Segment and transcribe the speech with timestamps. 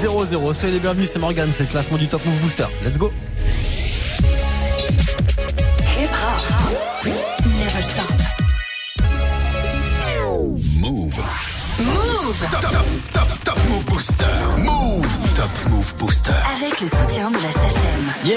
[0.00, 0.54] 00.
[0.54, 2.64] Soyez les bienvenus, c'est Morgan, c'est le classement du Top Move Booster.
[2.82, 3.12] Let's go.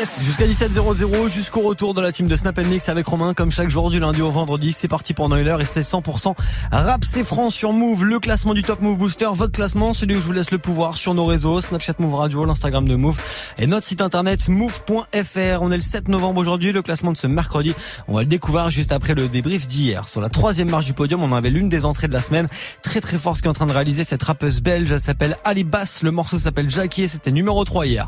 [0.04, 3.70] Yes, jusqu'à 17h00, jusqu'au retour de la team de Snap Mix avec Romain, comme chaque
[3.70, 4.74] jour du lundi au vendredi.
[4.74, 6.36] C'est parti pendant une heure et c'est 100%
[6.74, 9.30] rap, c'est France sur Move, le classement du Top Move Booster.
[9.32, 12.44] Votre classement, celui où je vous laisse le pouvoir sur nos réseaux, Snapchat Move Radio,
[12.44, 13.18] l'Instagram de Move
[13.58, 15.62] et notre site internet move.fr.
[15.62, 17.74] On est le 7 novembre aujourd'hui, le classement de ce mercredi.
[18.10, 20.10] On va le découvrir juste après le débrief d'hier.
[20.10, 22.50] Sur la troisième marche du podium, on avait l'une des entrées de la semaine.
[22.82, 24.92] Très très fort ce qu'est en train de réaliser cette rappeuse belge.
[24.92, 26.04] Elle s'appelle Ali Bass.
[26.04, 28.08] Le morceau s'appelle Jackie c'était numéro 3 hier.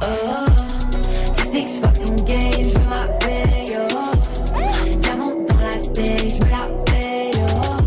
[0.57, 0.64] Tu
[1.55, 4.97] sais que je fuck ton game, je veux ma paye, oh.
[4.97, 7.77] Diamant dans la tête, je me la paye, oh.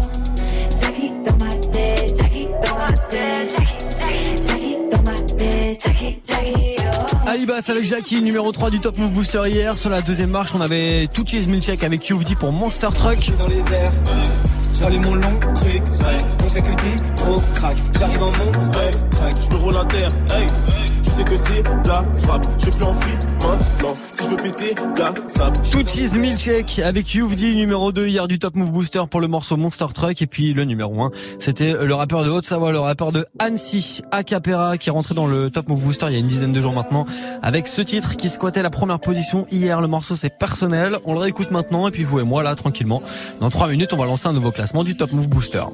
[0.81, 6.77] Jackie dans ma tête, Jackie dans ma tête, Jackie, Jackie dans ma tête, Jackie, Jackie,
[6.79, 7.29] oh.
[7.29, 9.77] Alibas avec Jackie, numéro 3 du Top Move Booster hier.
[9.77, 13.19] Sur la deuxième marche, on avait Tuchis Milchek avec Youvdi pour Monster Truck.
[13.38, 13.93] dans les airs.
[14.75, 16.19] J'allume mon long truc, ouais.
[16.45, 17.77] On fait que des gros crack.
[17.99, 19.32] J'arrive en monster truck.
[19.43, 20.47] Je me roule à terre, hey.
[21.19, 22.47] Sais que c'est la frappe.
[22.65, 23.11] Je suis en free
[23.43, 23.97] maintenant.
[24.13, 26.21] Si je veux péter, la sable.
[26.21, 30.23] Milchek avec Youvdi, numéro 2 hier du Top Move Booster pour le morceau Monster Truck.
[30.23, 31.10] Et puis le numéro 1,
[31.41, 35.51] c'était le rappeur de Haute-Savoie, le rappeur de Annecy, Acapera, qui est rentré dans le
[35.51, 37.05] Top Move Booster il y a une dizaine de jours maintenant.
[37.43, 39.80] Avec ce titre qui squattait la première position hier.
[39.80, 40.99] Le morceau c'est personnel.
[41.05, 41.88] On le réécoute maintenant.
[41.88, 43.03] Et puis vous et moi là, tranquillement.
[43.41, 45.65] Dans 3 minutes, on va lancer un nouveau classement du Top Move Booster.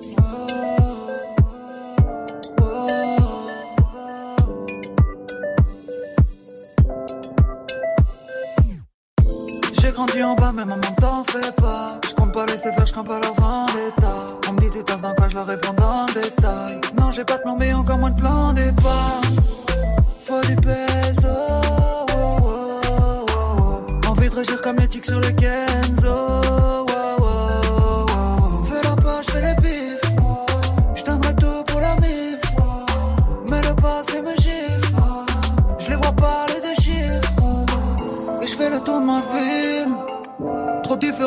[9.84, 12.00] J'ai grandi en bas, mais maman t'en fais pas.
[12.08, 14.14] Je compte pas laisser faire, je crains pas leur vendetta.
[14.48, 16.80] On me dit tu taffes dans quoi, je leur réponds dans le détail.
[16.98, 19.20] Non, j'ai pas de plan, mais encore moins de plan départ.
[20.22, 21.28] Faut du peso.
[21.28, 24.08] oh, oh, oh, oh.
[24.08, 25.83] Envie de réagir comme les tics sur le Kenzo.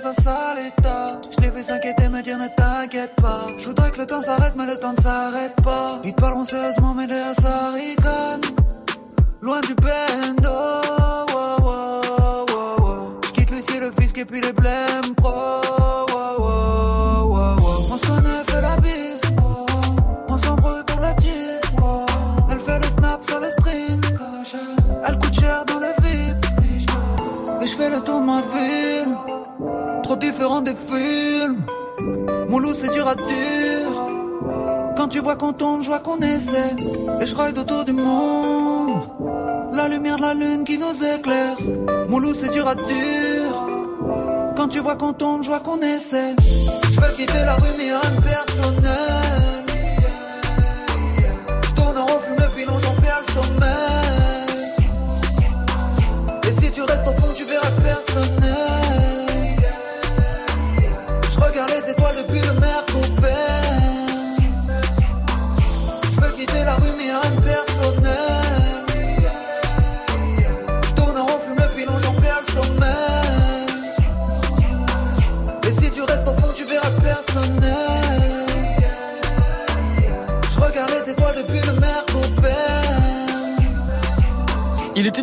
[0.00, 3.46] Je l'ai vu s'inquiéter, me dire ne t'inquiète pas.
[3.56, 6.00] Je voudrais que le temps s'arrête, mais le temps ne s'arrête pas.
[6.02, 8.40] Ils te parleront sérieusement, mais derrière ça ricane.
[9.40, 10.48] Loin du bendo.
[10.48, 13.20] oh, oh, oh, oh.
[13.24, 15.30] Je quitte Lucie, le fisc et puis les blèmes pro.
[15.30, 16.06] oh.
[17.92, 19.20] On se connaît, fait la bise.
[20.28, 21.70] On s'embrouille pour la tisse.
[22.50, 24.00] Elle fait le snap sur les strings.
[25.06, 26.46] Elle coûte cher dans les VIP.
[27.62, 28.93] Et je fais le tour ma ville.
[30.34, 31.64] Différent des films.
[32.48, 33.88] Mon loup, c'est dur à dire.
[34.96, 36.74] Quand tu vois qu'on tombe, je vois qu'on essaie.
[37.20, 39.06] Et je ride autour du monde.
[39.72, 41.56] La lumière de la lune qui nous éclaire.
[42.08, 43.64] Mon loup, c'est dur à dire.
[44.56, 46.34] Quand tu vois qu'on tombe, je vois qu'on essaie.
[46.40, 49.64] Je veux quitter la rue, mais rien de personnel.
[51.62, 54.72] Je tourne en rond, fume le pilon, j'en perds le sommeil.
[56.48, 57.84] Et si tu restes au fond, tu verras que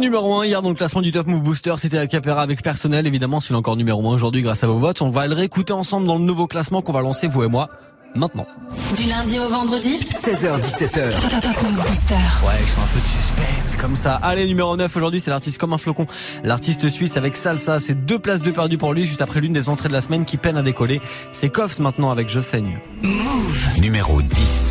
[0.01, 1.75] numéro 1 hier dans le classement du Top Move Booster.
[1.77, 3.07] C'était Acapera avec personnel.
[3.07, 5.01] Évidemment, s'il est encore numéro 1 aujourd'hui grâce à vos votes.
[5.01, 7.69] On va le réécouter ensemble dans le nouveau classement qu'on va lancer, vous et moi,
[8.15, 8.47] maintenant.
[8.97, 11.11] Du lundi au vendredi 16h17h.
[11.11, 12.15] Top Top Move Booster.
[12.15, 14.15] Ouais, je fais un peu de suspense comme ça.
[14.15, 16.07] Allez, numéro 9 aujourd'hui, c'est l'artiste comme un flocon.
[16.43, 19.69] L'artiste suisse avec Salsa, c'est deux places de perdu pour lui juste après l'une des
[19.69, 20.99] entrées de la semaine qui peine à décoller.
[21.31, 22.79] C'est Koffs maintenant avec Je saigne.
[23.77, 24.70] Numéro 10.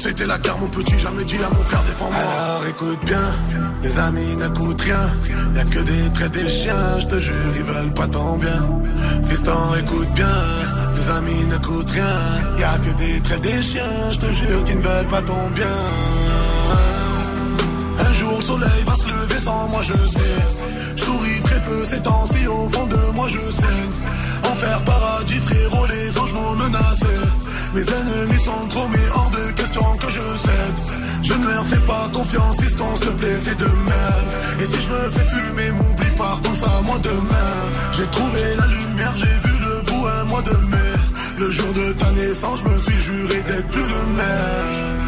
[0.00, 2.16] C'était la guerre, mon petit, jamais dit à mon frère défends-moi.
[2.16, 3.34] Alors écoute bien,
[3.82, 5.10] les amis n'écoutent rien.
[5.54, 8.62] Y a que des traits des chiens, je te jure, ils veulent pas ton bien.
[9.28, 10.38] Fiston, écoute bien,
[10.94, 12.58] les amis n'écoutent rien.
[12.58, 15.50] Y a que des traits des chiens, je te jure, qu'ils ne veulent pas ton
[15.54, 15.66] bien.
[17.98, 20.36] Un jour le soleil va se lever sans moi je sais
[20.96, 25.86] Je souris très peu ces temps-ci au fond de moi je saigne Enfer paradis frérot
[25.86, 27.06] les anges m'ont menacé
[27.74, 29.10] Mes ennemis sont trop mais
[31.68, 34.28] fais pas confiance si s'il te plaît fais de même.
[34.60, 37.54] Et si je me fais fumer m'oublie pas pense à moi demain.
[37.92, 40.92] J'ai trouvé la lumière j'ai vu le bout un mois de mai.
[41.38, 45.07] Le jour de ta naissance je me suis juré d'être plus le même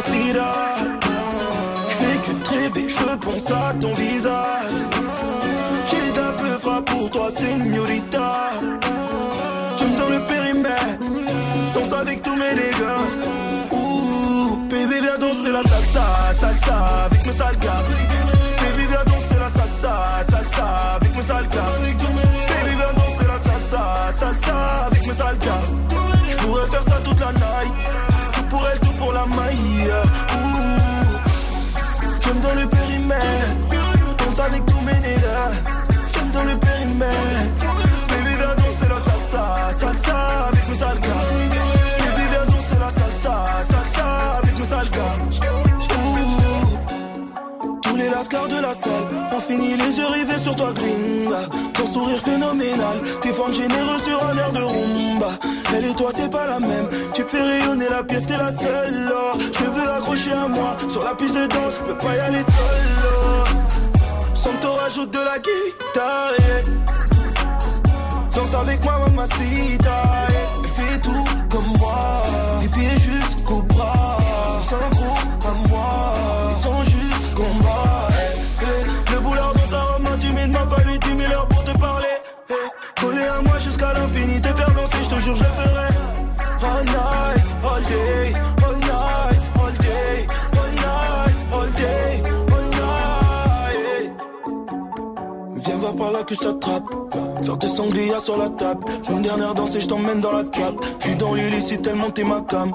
[0.00, 0.74] Mamacita
[1.88, 4.72] Je fais que rêver, je pense à ton visage.
[5.90, 8.50] J'ai d'un peu frappe pour toi, señorita
[9.76, 10.98] Tu me donnes le périmètre
[11.74, 13.72] Danse avec tous mes dégâts.
[13.72, 16.76] Ouh, baby viens danser la salsa, salsa
[17.06, 17.84] avec mes sales gars
[18.62, 20.66] Baby viens danser la salsa, salsa
[20.96, 25.64] avec mes sales gars Baby viens danser la salsa, salsa avec mes sales gars
[26.30, 27.89] Je pourrais faire ça toute la night
[28.60, 29.90] pour elle, tout pour la maille.
[30.34, 30.58] Ouh,
[32.20, 33.54] tu me donnes le périmètre.
[34.18, 35.50] Danse avec tous mes nègres
[36.12, 37.66] Tu me donnes le périmètre.
[38.08, 40.16] Baby viens danser la salsa, salsa
[40.48, 41.26] avec mes sales gars
[42.04, 43.34] Baby viens danser la salsa,
[43.70, 44.06] salsa
[44.42, 44.66] avec mes
[47.82, 51.40] tous les lascars de la salle ont fini les yeux rivés sur toi, gringa.
[51.74, 55.30] Ton sourire phénoménal, tes formes généreuses sur un air de rumba.
[55.74, 56.88] Elle et toi, c'est pas la même.
[57.14, 59.12] Tu fais rayonner la pièce, t'es la seule.
[59.38, 60.76] Je te veux accrocher à moi.
[60.88, 63.04] Sur la piste de danse, je peux pas y aller seul.
[63.04, 64.34] oh.
[64.34, 66.80] Santo rajoute de la guitare.
[68.34, 70.02] Danse avec moi, mamacita.
[70.30, 70.50] yeah.
[70.74, 72.22] Fais tout comme moi.
[72.60, 74.18] Des pieds jusqu'au bras.
[74.72, 75.16] Un gros
[75.48, 76.19] à moi.
[85.10, 85.88] Te jure, je ferai.
[86.62, 88.32] All night, all day,
[88.64, 90.26] all night, all day,
[90.58, 92.22] all night, all day,
[92.54, 94.12] all night.
[95.56, 96.84] Viens voir par là que je t'attrape.
[97.42, 98.84] Faire tes sangria sur la table.
[99.02, 100.74] Je me dernière danser, je t'emmène dans la trap.
[101.00, 102.72] Je suis dans l'illicite tellement t'es ma cam.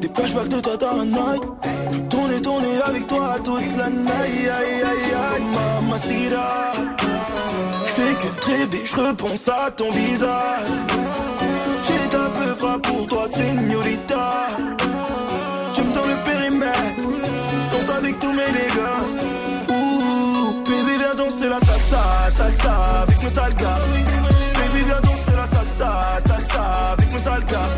[0.00, 1.42] Des flashbacks de toi dans la night.
[2.10, 4.10] Tourner, tourner avec toi toute la night.
[4.10, 6.72] Aïe, aïe, aïe, mamacita.
[7.86, 11.29] Je fais que de rêver, je repense à ton visage
[12.60, 14.46] pour toi, señorita.
[15.74, 16.78] Tu me dans le périmètre,
[17.72, 19.00] danse avec tous mes dégâts.
[19.70, 22.02] Ouh, bébé, viens danser la salsa,
[22.36, 23.80] salsa avec mes sales gars.
[24.54, 25.90] Baby, viens danser la salsa,
[26.26, 26.62] salsa
[26.92, 27.70] avec mes sales gars.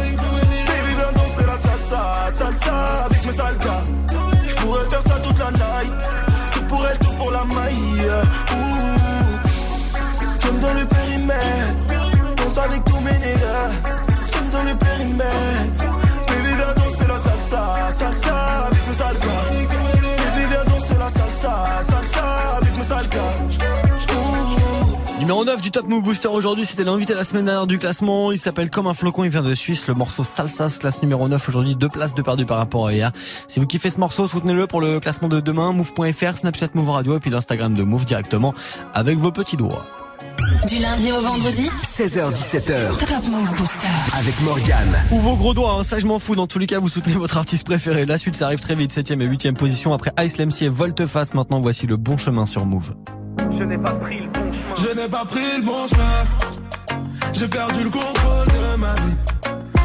[0.67, 3.85] Baby, viens danser la salsa, salsa avec mes sales gars.
[4.49, 5.93] J'pourrais faire ça toute la night,
[6.53, 8.11] tout pour elle, tout pour la maille.
[8.57, 9.39] Ouh,
[10.41, 14.12] tu me dans le périmètre, danse avec tous mes dégâts.
[17.23, 18.69] Salsa, salsa
[21.83, 22.29] salsa,
[22.85, 23.13] salsa.
[25.19, 28.33] Numéro 9 du Top Move Booster aujourd'hui, c'était l'invité la semaine dernière du classement.
[28.33, 29.87] Il s'appelle Comme un flocon, il vient de Suisse.
[29.87, 33.11] Le morceau Salsas, classe numéro 9 aujourd'hui, deux places de perdu par rapport à hier.
[33.47, 35.73] Si vous kiffez ce morceau, soutenez-le pour le classement de demain.
[35.73, 38.53] Move.fr, Snapchat Move Radio et puis l'Instagram de Move directement
[38.93, 39.87] avec vos petits doigts.
[40.69, 43.87] Du lundi au vendredi, 16h17h Top Move Booster.
[44.19, 44.97] avec Morgane.
[45.11, 46.35] Ou vos gros doigts, hein, ça je m'en fous.
[46.37, 48.07] Dans tous les cas, vous soutenez votre artiste préféré.
[48.07, 48.91] La suite, ça arrive très vite.
[48.91, 51.35] 7ème et 8ème position après Ice MC et Volteface.
[51.35, 52.95] Maintenant, voici le bon chemin sur Move.
[53.39, 56.23] Je n'ai pas pris le bon chemin.
[57.33, 59.17] J'ai perdu le contrôle de ma vie.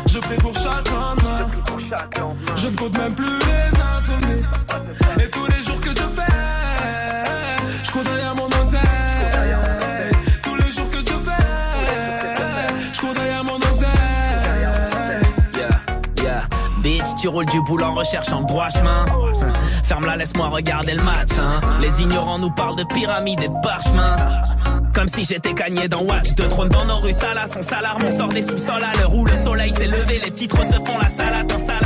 [0.06, 1.48] Je prie pour chaque lendemain.
[2.56, 4.44] Je ne compte même plus les insomnies.
[5.20, 9.17] Et tous les jours que je fais, je cours derrière mon oseille.
[17.18, 19.06] Tu roules du boule en recherchant le droit chemin.
[19.84, 21.38] Ferme-la, laisse-moi regarder le match.
[21.40, 21.62] Hein.
[21.82, 24.16] Les ignorants nous parlent de pyramide et de parchemin.
[24.94, 26.34] Comme si j'étais cagné dans Watch.
[26.36, 29.26] Deux trônes dans nos rues, Salas, on s'alarme, on sort des sous-sols à l'heure où
[29.26, 30.20] le soleil s'est levé.
[30.24, 31.76] Les titres se font la salade, un salamatou,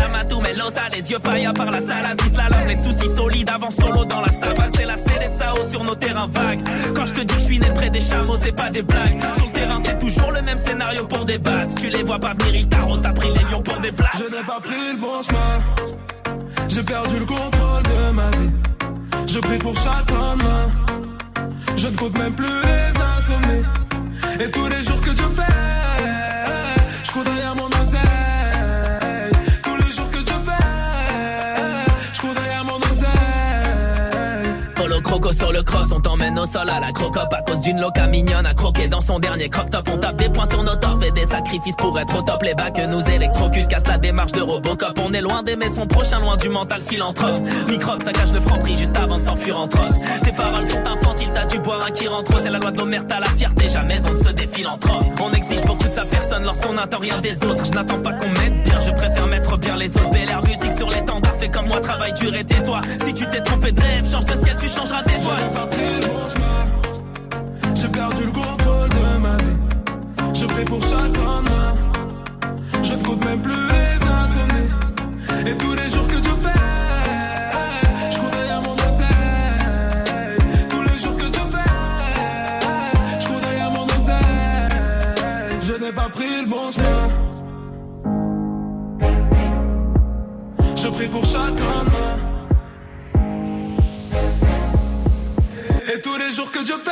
[0.94, 2.22] les yeux faillis par la salade.
[2.22, 4.72] Slalom, les soucis solides, avant solo dans la savane.
[4.74, 6.62] C'est la CDSAO sur nos terrains vagues.
[6.96, 9.20] Quand je te dis que je suis né près des chameaux, c'est pas des blagues.
[9.36, 11.76] Sur le terrain, c'est toujours le même scénario pour débattre.
[11.76, 14.18] Tu les vois pas venir, ils t'arrosent, t'as pris les lions pour des places.
[14.18, 15.58] Je n'ai pas pris le bon chemin.
[16.68, 18.52] J'ai perdu le contrôle de ma vie.
[19.28, 20.68] Je prie pour chaque lendemain.
[21.76, 23.66] Je ne compte même plus les insomnies.
[24.40, 25.54] Et tous les jours que je fais,
[27.04, 27.61] je cours derrière mon
[35.12, 38.08] croco sur le cross, on t'emmène au sol à la crocop à cause d'une loca
[38.08, 39.90] mignonne à croquer dans son dernier crop top.
[39.92, 42.42] On tape des points sur nos torses, fait des sacrifices pour être au top.
[42.44, 44.98] Les bacs que nous électrocutent, casse la démarche de Robocop.
[45.06, 47.38] On est loin d'aimer son prochain, loin du mental philanthrope.
[47.68, 49.98] Microbe, ça cache le franc prix juste avant de s'enfuir en trotte.
[50.24, 52.40] Tes paroles sont infantiles, t'as dû boire un qui rentre.
[52.40, 55.02] C'est la loi de l'omerta, la fierté, jamais on ne se défile en trop.
[55.22, 57.66] On exige beaucoup de sa personne lorsqu'on n'attend rien des autres.
[57.66, 60.10] Je n'attends pas qu'on m'aide bien, je préfère mettre bien les autres.
[60.12, 62.82] Bel musique sur l'étendard, fais comme moi, travaille dur et tais-toi.
[63.04, 65.94] Si tu t'es trompé de rêve, change de ciel, tu changeras Je n'ai pas pris
[65.94, 66.66] le bon chemin.
[67.76, 69.58] J'ai perdu le contrôle de ma vie.
[70.34, 71.74] Je prie pour chaque lendemain.
[72.84, 74.70] Je ne compte même plus les insomnies.
[75.48, 76.62] Et tous les jours que je fais,
[78.12, 80.38] je cours derrière mon oseille.
[80.70, 81.72] Tous les jours que je fais,
[83.20, 85.58] je cours derrière mon oseille.
[85.62, 87.08] Je n'ai pas pris le bon chemin.
[90.76, 91.62] Je prie pour chaque
[95.94, 96.92] Et tous les jours que je fais,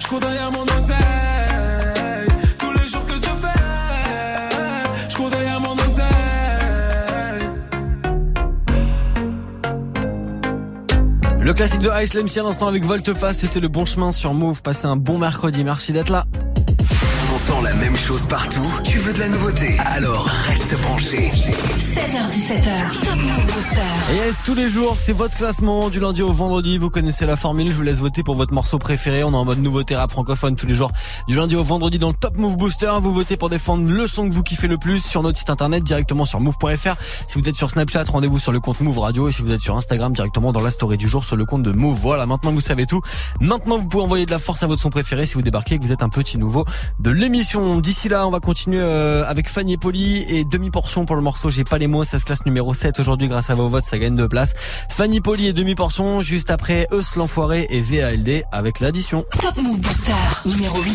[0.00, 2.26] je cours derrière mon oseille.
[2.58, 6.08] Tous les jours que je fais, je cours derrière mon oseille.
[11.40, 14.62] Le classique de Ice MC à l'instant avec Volteface, c'était le bon chemin sur Move.
[14.62, 16.24] Passez un bon mercredi, merci d'être là.
[17.28, 19.76] T'entends la même chose partout Tu veux de la nouveauté?
[19.86, 21.30] Alors reste branché.
[21.98, 24.12] 16h17h, Top Move Booster.
[24.12, 26.78] Et yes, tous les jours, c'est votre classement du lundi au vendredi.
[26.78, 27.66] Vous connaissez la formule.
[27.66, 29.24] Je vous laisse voter pour votre morceau préféré.
[29.24, 30.92] On est en mode nouveauté rap francophone tous les jours
[31.26, 32.92] du lundi au vendredi dans Top Move Booster.
[33.00, 35.82] Vous votez pour défendre le son que vous kiffez le plus sur notre site internet
[35.82, 36.94] directement sur move.fr.
[37.26, 39.28] Si vous êtes sur Snapchat, rendez-vous sur le compte Move Radio.
[39.28, 41.64] Et si vous êtes sur Instagram, directement dans la story du jour sur le compte
[41.64, 41.98] de Move.
[41.98, 43.00] Voilà, maintenant vous savez tout.
[43.40, 45.78] Maintenant, vous pouvez envoyer de la force à votre son préféré si vous débarquez et
[45.78, 46.64] que vous êtes un petit nouveau
[47.00, 47.80] de l'émission.
[47.80, 51.50] D'ici là, on va continuer euh, avec Fanny et Poli et demi-portion pour le morceau
[51.50, 53.84] J'ai pas les Ça se classe numéro 7 aujourd'hui grâce à vos votes.
[53.84, 54.54] Ça gagne deux places.
[54.88, 59.24] Fanny Poli et demi-portion juste après Eus l'enfoiré et VALD avec l'addition.
[59.40, 60.12] Top Move Booster,
[60.44, 60.90] numéro 8.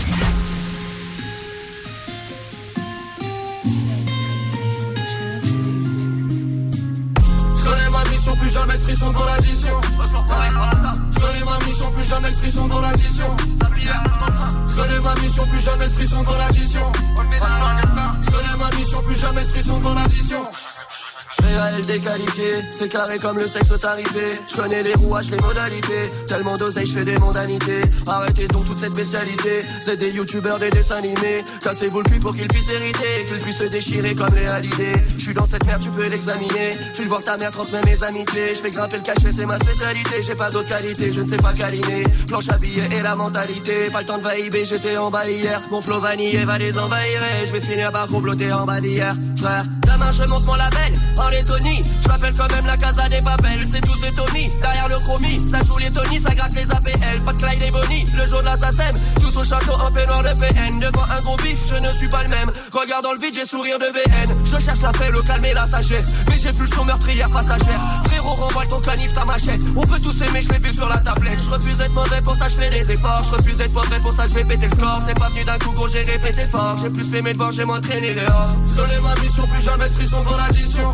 [8.24, 9.82] Mission, plus jamais de frisson dans l'addition.
[9.92, 13.36] Je connais ma mission, plus jamais de frisson dans l'addition.
[14.68, 16.92] Je connais ma mission, plus jamais de frisson dans l'addition.
[16.96, 20.50] Je connais ma mission, plus jamais de frisson dans l'addition.
[21.42, 24.40] Réel déqualifié, c'est carré comme le sexe tarifé.
[24.48, 26.04] Je connais les rouages, les modalités.
[26.28, 27.82] Tellement d'oseille, je fais des mondanités.
[28.08, 29.60] Arrêtez donc toute cette bestialité.
[29.80, 31.40] C'est des youtubeurs, des dessins animés.
[31.62, 33.26] Cassez-vous le cul pour qu'ils puissent hériter.
[33.28, 34.94] Qu'ils puissent se déchirer comme les halidés.
[35.16, 36.72] Je suis dans cette merde, tu peux l'examiner.
[36.94, 38.50] File voir ta mère, transmets mes amitiés.
[38.50, 40.22] Je fais grimper le cachet, c'est ma spécialité.
[40.22, 42.04] J'ai pas d'autre qualité, je ne sais pas câliner.
[42.28, 43.90] Planche à billets et la mentalité.
[43.92, 45.62] Pas le temps de vaïber, j'étais en bas hier.
[45.72, 47.22] Mon flow vanillé va les envahir.
[47.46, 49.16] Je vais finir par comploter en bas d'hier.
[49.38, 50.94] Frère, demain je monte mon label
[51.32, 53.62] Je m'appelle quand même la casa des papels.
[53.68, 54.50] C'est tous des Tommy,
[55.04, 57.22] Ça joue les Tony, ça gratte les APL.
[57.26, 58.94] Pas de Clyde et Bonnie, le jour de la SACEM.
[59.22, 60.80] Tous au château en peignoir de PN.
[60.80, 62.52] Devant un gros bif, je ne suis pas le même.
[62.72, 64.34] Regarde dans le vide, j'ai sourire de BN.
[64.46, 66.10] Je cherche la paix, le calme et la sagesse.
[66.30, 67.82] Mais j'ai son meurtrière passagère.
[68.06, 69.64] Frérot, renvoie ton canif, ta machette.
[69.76, 71.44] On peut tous aimer, je l'ai vu sur la tablette.
[71.44, 73.24] Je refuse d'être mauvais, pour ça je fais des efforts.
[73.24, 75.02] Je refuse d'être mauvais, pour ça je vais péter score.
[75.06, 76.78] C'est pas venu d'un coup, gros, j'ai répété fort.
[76.82, 78.48] J'ai plus fait mes devoirs, j'ai m'entraîné dehors.
[78.68, 80.92] Je ma mission, plus jamais de frisson dans l'addition.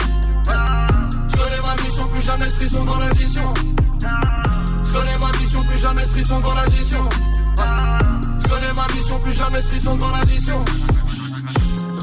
[1.39, 3.53] Connais ma mission, plus jamais de frisson dans l'addition.
[4.83, 7.09] Je connais ma mission, plus jamais de frisson dans l'addition.
[8.39, 10.65] Je connais ma mission, plus jamais de frisson dans l'addition.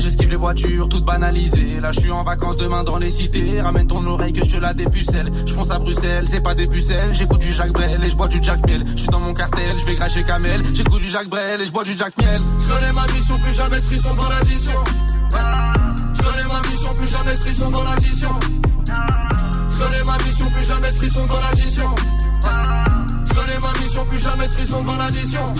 [0.00, 1.80] J'esquive les voitures toutes banalisées.
[1.80, 3.60] Là, je suis en vacances demain dans les cités.
[3.60, 5.30] Ramène ton oreille que je la dépucelle.
[5.46, 7.14] Je fonce à Bruxelles, c'est pas des pucelles.
[7.14, 8.84] J'écoute du Jacques Brel et je bois du Jack Miel.
[8.92, 10.62] Je suis dans mon cartel, je vais cracher Kamel.
[10.74, 12.40] J'écoute du Jacques Brel et je bois du Jack Miel.
[12.58, 14.84] Je connais ma mission, plus jamais de frisson dans l'addition.
[16.14, 18.30] Je connais ma mission, plus jamais de frisson dans l'addition.
[19.70, 21.94] Je connais ma mission, plus jamais de frisson dans l'addition.
[23.28, 25.52] Je ma mission, plus jamais de frisson dans l'addition.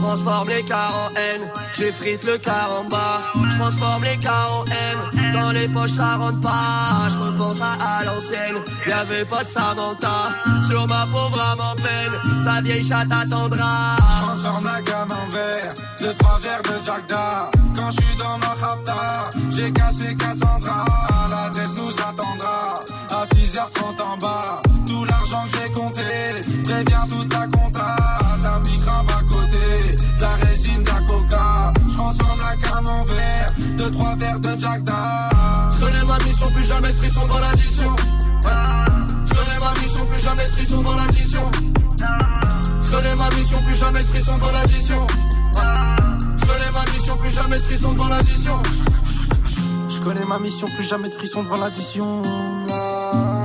[0.00, 1.42] Je transforme les cars en haine,
[1.74, 3.20] j'effrite le car en bar.
[3.50, 7.06] Je transforme les cars en haine, dans les poches ça rentre pas.
[7.10, 10.30] Je repense à, à l'ancienne, y'avait pas de Samantha.
[10.66, 13.96] Sur ma pauvre âme en peine, sa vieille chatte attendra.
[13.98, 17.04] Je transforme la gamme en verre, deux trois verres de Jack.
[17.76, 19.18] Quand je suis dans ma rapta,
[19.50, 20.86] j'ai cassé Cassandra.
[34.00, 34.92] De.
[35.72, 37.96] Je connais ma mission, plus jamais de frisson dans l'addition.
[39.24, 41.50] Je connais ma mission, plus jamais de frisson dans l'addition.
[42.82, 45.06] Je connais ma mission, plus jamais de frisson dans l'addition.
[46.36, 48.54] Je connais ma mission, plus jamais de frisson devant l'addition.
[49.88, 52.22] Je connais ma mission, plus jamais frisson devant l'addition.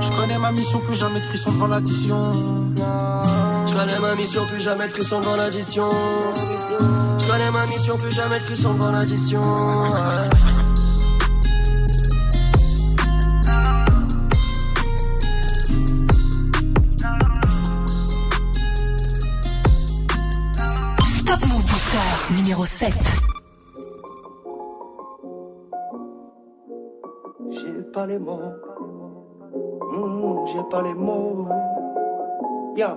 [0.00, 2.32] Je connais ma mission, plus jamais de devant l'addition.
[3.76, 5.90] Je connais ma mission, plus jamais de frisson devant l'addition.
[7.18, 9.38] Je connais ma mission, plus jamais de frisson devant l'addition.
[9.38, 10.30] Ouais.
[21.26, 22.94] Top Move Booster numéro 7.
[27.50, 28.40] J'ai pas les mots.
[29.92, 31.50] Hmm, j'ai pas les mots.
[32.74, 32.96] Yeah.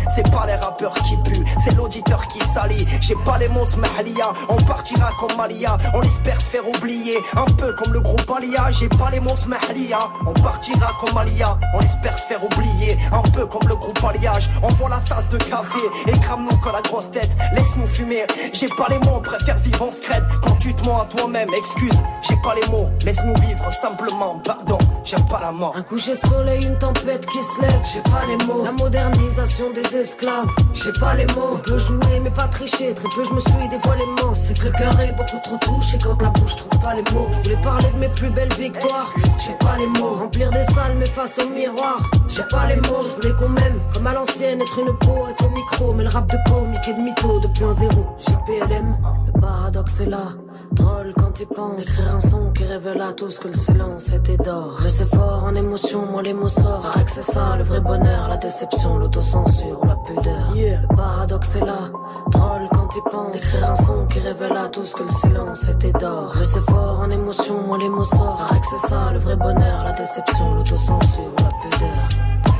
[0.15, 2.85] C'est pas les rappeurs qui puent, c'est l'auditeur qui salit.
[2.99, 5.77] J'ai pas les mots smahlia, on partira comme Malia.
[5.93, 8.71] On espère se faire oublier, un peu comme le groupe Alia.
[8.71, 11.57] J'ai pas les mots smahlia, on partira comme Malia.
[11.73, 14.49] On espère se faire oublier, un peu comme le groupe Alliage.
[14.63, 17.35] On voit la tasse de café et crame-nous comme la grosse tête.
[17.53, 21.05] Laisse-nous fumer, j'ai pas les mots, on préfère vivons scred quand tu te mens à
[21.05, 21.49] toi-même.
[21.57, 24.41] Excuse, j'ai pas les mots, laisse-nous vivre simplement.
[24.45, 25.73] Pardon, j'aime pas la mort.
[25.75, 28.63] Un coucher de soleil, une tempête qui se lève, j'ai pas les mots.
[28.63, 31.55] La modernisation des esclaves, j'ai pas les mots.
[31.55, 34.33] On peut jouer mais pas tricher, très peu je me suis dévoilé mens.
[34.33, 37.27] C'est que le cœur est beaucoup trop touché quand la bouche trouve pas les mots.
[37.31, 40.15] Je voulais parler de mes plus belles victoires, j'ai pas les mots.
[40.19, 43.03] Remplir des salles mais face au miroir, j'ai pas les mots.
[43.03, 45.93] Je voulais qu'on m'aime, comme à l'ancienne, être une peau, être au micro.
[45.93, 50.33] Mais le rap de comique et de mytho 2.0, JPLM, le paradoxe est là.
[50.71, 51.79] Drôle quand il pense.
[51.79, 55.43] Écrire un son qui révèle à tous que le silence était d'or Je sais fort
[55.43, 57.03] en émotion, moi les mots sortent.
[57.03, 60.53] Que c'est ça le vrai bonheur, la déception, l'autocensure la pudeur.
[60.53, 61.91] Le paradoxe est là,
[62.29, 63.35] drôle quand il pense.
[63.35, 67.01] Écrire un son qui révèle à tous que le silence était d'or Je sais fort
[67.01, 68.49] en émotion, moi les mots sortent.
[68.49, 72.50] Que c'est ça le vrai bonheur, la déception, l'autocensure la pudeur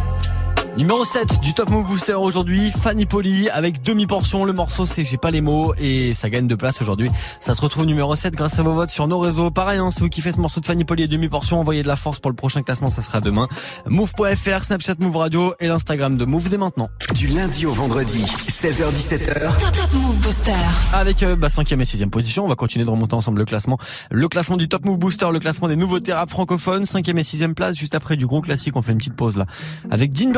[0.78, 4.46] Numéro 7 du Top Move Booster aujourd'hui, Fanny Poli avec demi-portion.
[4.46, 7.10] Le morceau c'est J'ai pas les mots et ça gagne de place aujourd'hui.
[7.42, 9.52] Ça se retrouve numéro 7 grâce à vos votes sur nos réseaux.
[9.52, 11.98] Pareil, hein, si vous kiffez ce morceau de Fanny Poli et demi-portion, envoyez de la
[11.98, 13.50] force pour le prochain classement, ça sera demain.
[13.86, 16.90] Move.fr, Snapchat Move Radio et l'Instagram de Move dès maintenant.
[17.16, 19.58] Du lundi au vendredi, 16h17h.
[19.60, 20.54] Top, Top Move Booster.
[20.94, 23.78] Avec euh, bah, 5ème et 6ème position, on va continuer de remonter ensemble le classement.
[24.10, 27.56] Le classement du Top Move Booster, le classement des nouveautés rap francophones, 5ème et 6ème
[27.56, 29.46] place, juste après du gros classique, on fait une petite pause là.
[29.90, 30.32] Avec Dean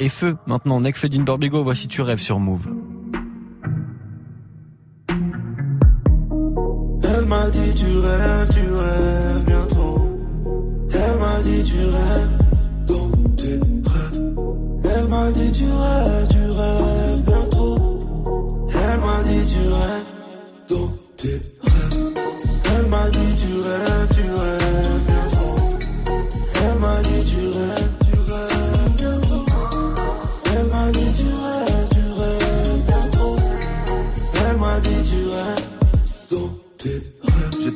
[0.00, 2.66] Et Feu maintenant, Necfeu Dean Burbigo, voici Tu rêves sur Move.
[7.06, 9.98] Elle m'a dit tu rêves, tu rêves bien trop.
[10.92, 12.38] Elle m'a dit tu rêves
[12.88, 14.96] dans tes rêves.
[14.96, 17.78] Elle m'a dit tu rêves, tu rêves bien trop.
[18.68, 20.10] Elle m'a dit tu rêves
[20.70, 21.28] dans tes
[21.62, 22.12] rêves.
[22.76, 24.13] Elle m'a dit tu rêves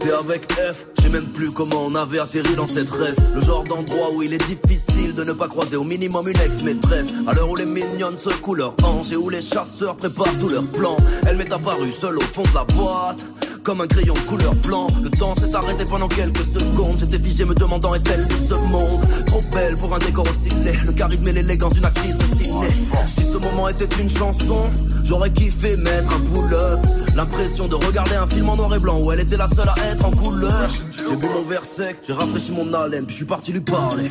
[0.09, 3.23] J'étais avec F, j'ai même plus comment on avait atterri dans cette reste.
[3.35, 7.12] Le genre d'endroit où il est difficile de ne pas croiser au minimum une ex-maîtresse.
[7.27, 10.66] À l'heure où les mignonnes secouent leurs hanches et où les chasseurs préparent tous leurs
[10.71, 10.97] plans.
[11.27, 13.25] Elle m'est apparue seule au fond de la boîte.
[13.68, 17.55] Comme un crayon couleur blanc Le temps s'est arrêté pendant quelques secondes J'étais figé me
[17.55, 21.33] demandant est-elle de ce monde Trop belle pour un décor aussi laid Le charisme et
[21.33, 22.68] l'élégance d'une actrice de ciné
[23.09, 24.71] Si ce moment était une chanson
[25.05, 26.81] J'aurais kiffé mettre un pull-up
[27.14, 29.92] L'impression de regarder un film en noir et blanc Où elle était la seule à
[29.92, 30.71] être en couleur
[31.09, 34.09] J'ai bu mon verre sec, j'ai rafraîchi mon haleine Puis je suis parti lui parler.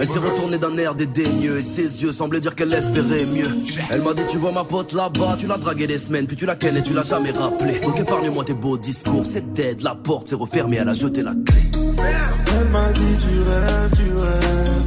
[0.00, 3.50] Elle s'est retournée d'un air dédaigneux Et ses yeux semblaient dire qu'elle espérait mieux.
[3.90, 6.46] Elle m'a dit tu vois ma pote là-bas Tu l'as dragué des semaines Puis tu
[6.46, 9.94] la kennes et tu l'as jamais rappelé Donc épargne-moi tes beaux discours C'est dead, la
[9.94, 11.70] porte s'est refermée Elle a jeté la clé.
[11.74, 14.81] Elle m'a dit tu rêves, tu rêves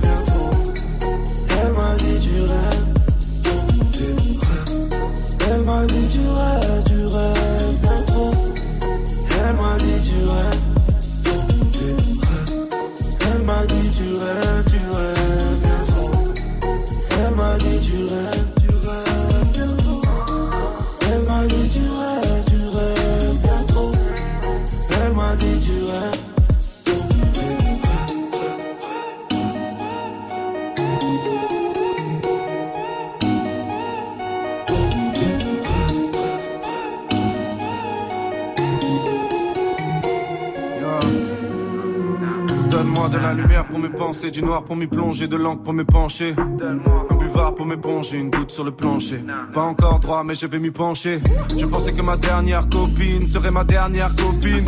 [43.96, 46.36] pensées, du noir pour m'y plonger, de l'encre pour me pencher.
[46.38, 49.20] Un buvard pour m'éponger, une goutte sur le plancher.
[49.54, 51.20] Pas encore droit, mais je vais m'y pencher.
[51.58, 54.66] Je pensais que ma dernière copine serait ma dernière copine.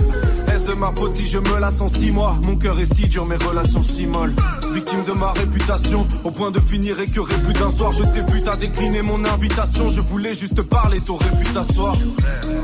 [0.67, 3.37] De ma faute je me lasse en six mois Mon cœur est si dur, mes
[3.37, 4.33] relations si molles.
[4.73, 7.93] Victime de ma réputation, au point de finir écœuré plus d'un soir.
[7.93, 9.89] Je t'ai vu, t'as décliné mon invitation.
[9.89, 11.95] Je voulais juste parler, t'aurais pu t'asseoir.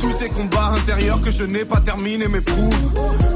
[0.02, 2.92] Tous ces combats intérieurs que je n'ai pas terminés m'éprouvent.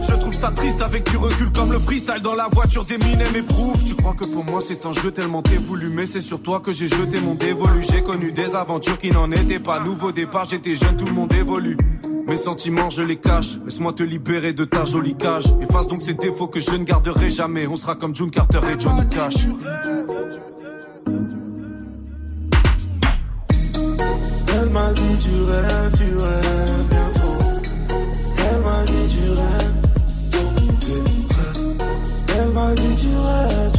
[0.06, 3.24] Je trouve ça triste avec du recul comme le freestyle dans la voiture des mines
[3.34, 3.82] m'éprouve.
[3.86, 5.60] Tu crois que pour moi c'est un jeu tellement t'es
[5.94, 7.86] mais c'est sur toi que j'ai jeté mon dévolu.
[7.90, 9.80] J'ai connu des aventures qui n'en étaient pas.
[9.80, 11.78] Nouveau départ, j'étais jeune, tout le monde évolue.
[12.28, 13.58] Mes sentiments, je les cache.
[13.66, 15.46] Laisse-moi te libérer de ta jolie cage.
[15.62, 17.68] Efface donc ces défauts que je ne garderai jamais.
[17.68, 19.48] On sera comme June Carter et Johnny Cash.
[24.54, 27.12] Elle m'a dit tu rêves, tu rêves bien.
[28.38, 29.78] Elle m'a dit tu rêves
[32.76, 33.77] dit tu rêves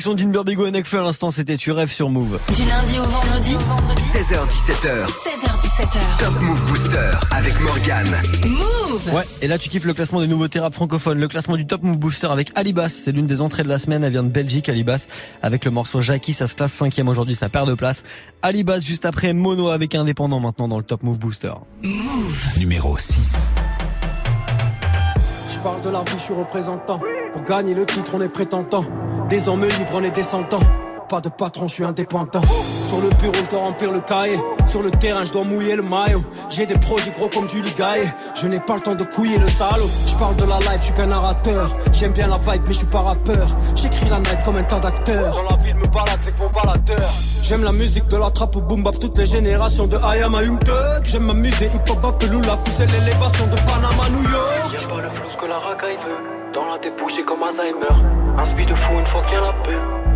[0.00, 2.40] La connexion d'Inber Bigo et Nekfeu à l'instant, c'était Tu rêves sur Move.
[2.56, 3.54] Du lundi au vendredi.
[3.98, 5.06] 16h17h.
[5.06, 6.18] 16h17h.
[6.18, 8.06] Top Move Booster avec Morgan.
[8.46, 9.14] Move.
[9.14, 11.82] Ouais, et là tu kiffes le classement des nouveautés rap francophones, le classement du Top
[11.82, 14.70] Move Booster avec Alibas, c'est l'une des entrées de la semaine, elle vient de Belgique,
[14.70, 15.06] Alibas,
[15.42, 18.02] avec le morceau Jackie, ça se classe cinquième aujourd'hui, ça perd de place.
[18.40, 21.52] Alibas juste après Mono avec Indépendant maintenant dans le Top Move Booster.
[21.82, 22.48] Move.
[22.56, 23.50] Numéro 6.
[25.50, 27.02] Je parle de la vie, je suis représentant.
[27.34, 28.86] Pour gagner le titre, on est prétentant.
[29.30, 30.58] Des hommes libres, on est descendants.
[31.08, 32.42] Pas de patron, je suis indépendant.
[32.82, 34.36] Sur le bureau, je dois remplir le cahier.
[34.66, 36.22] Sur le terrain, je dois mouiller le maillot.
[36.48, 38.12] J'ai des projets gros comme Julie Gaillet.
[38.34, 39.88] Je n'ai pas le temps de couiller le salaud.
[40.04, 41.70] Je parle de la life, je suis qu'un narrateur.
[41.92, 43.46] J'aime bien la vibe, mais je suis pas rappeur.
[43.76, 45.32] J'écris la night comme un tas d'acteurs.
[45.32, 47.10] Dans la ville, me balade avec mon baladeur.
[47.42, 50.34] J'aime la musique de la trappe au boom bap, toutes les générations de I am
[50.34, 51.04] a Young Thug.
[51.04, 54.70] J'aime m'amuser, hip hop, Pelula, pousser l'élévation de Panama, New York.
[54.70, 56.39] J'aime pas le flou que la racaille veut.
[56.52, 57.94] Dans la dépouille, j'ai comme Alzheimer.
[58.36, 60.09] Un speed de fou une fois qu'il y a la paix.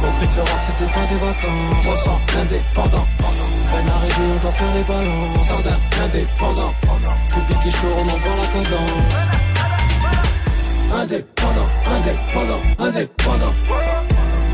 [0.00, 1.86] Compris que l'Europe, c'était pas des vacances.
[1.86, 3.06] On sent indépendant.
[3.70, 5.46] Peine arrivée, on doit faire les balances.
[5.48, 6.74] Sardin, indépendant.
[7.28, 9.38] Public est chaud, on envoie la cadence.
[10.90, 13.54] Indépendant, indépendant, indépendant.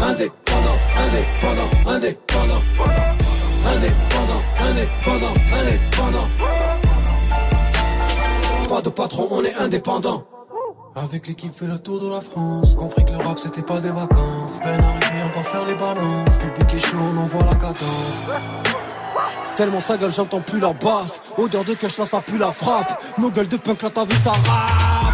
[0.00, 2.62] Indépendant, indépendant, indépendant.
[3.66, 6.28] Indépendant, indépendant, indépendant.
[8.68, 10.26] Pas de patron, on est indépendant.
[10.96, 12.72] Avec l'équipe fait le tour de la France.
[12.76, 14.60] Compris que le rap c'était pas des vacances.
[14.62, 16.38] Peine arrivée on va faire les balances.
[16.38, 18.24] Public est chaud on envoie la cadence.
[19.56, 21.20] Tellement sa gueule j'entends plus la basse.
[21.36, 23.02] Odeur de cash là ça pue la frappe.
[23.18, 25.13] Nos gueules de punk là t'as vu ça rap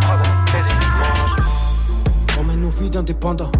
[2.89, 3.51] d'indépendants.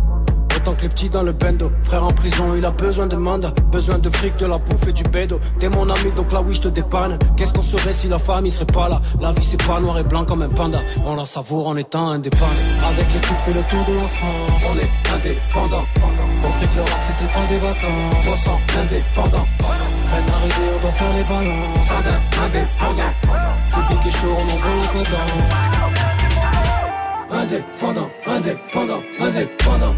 [0.56, 1.72] Autant que les petits dans le bendo.
[1.84, 3.54] Frère en prison, il a besoin de mandat.
[3.72, 5.40] Besoin de fric, de la bouffe et du bédo.
[5.60, 7.18] T'es mon ami, donc là oui, je te dépanne.
[7.36, 9.02] Qu'est-ce qu'on serait si la famille serait pas là?
[9.20, 10.80] La vie, c'est pas noir et blanc comme un panda.
[11.06, 12.46] On la savoure en étant indépendant.
[12.90, 14.64] Avec l'équipe, fait le tour de la France.
[14.72, 15.86] On est indépendant.
[16.42, 18.28] Compris que l'Europe, c'était pas des vacances.
[18.30, 19.48] On sent indépendant.
[19.58, 21.92] Peine arrivée, on doit faire les balances.
[22.44, 23.14] Indépendant.
[23.74, 25.91] Public est chaud, on envoie.
[27.34, 29.96] Indépendant, indépendant, indépendant.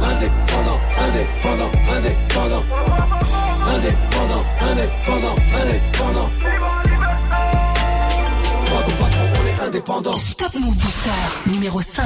[0.00, 2.64] Indépendant, indépendant, indépendant.
[3.66, 6.30] Indépendant, indépendant, indépendant.
[8.66, 8.84] Pas
[9.40, 10.14] on est indépendant.
[10.38, 12.04] Top Move Booster numéro 5.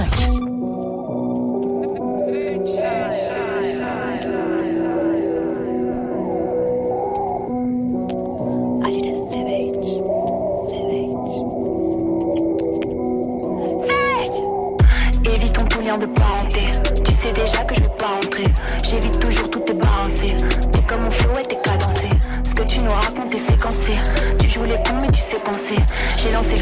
[26.55, 26.59] J'ai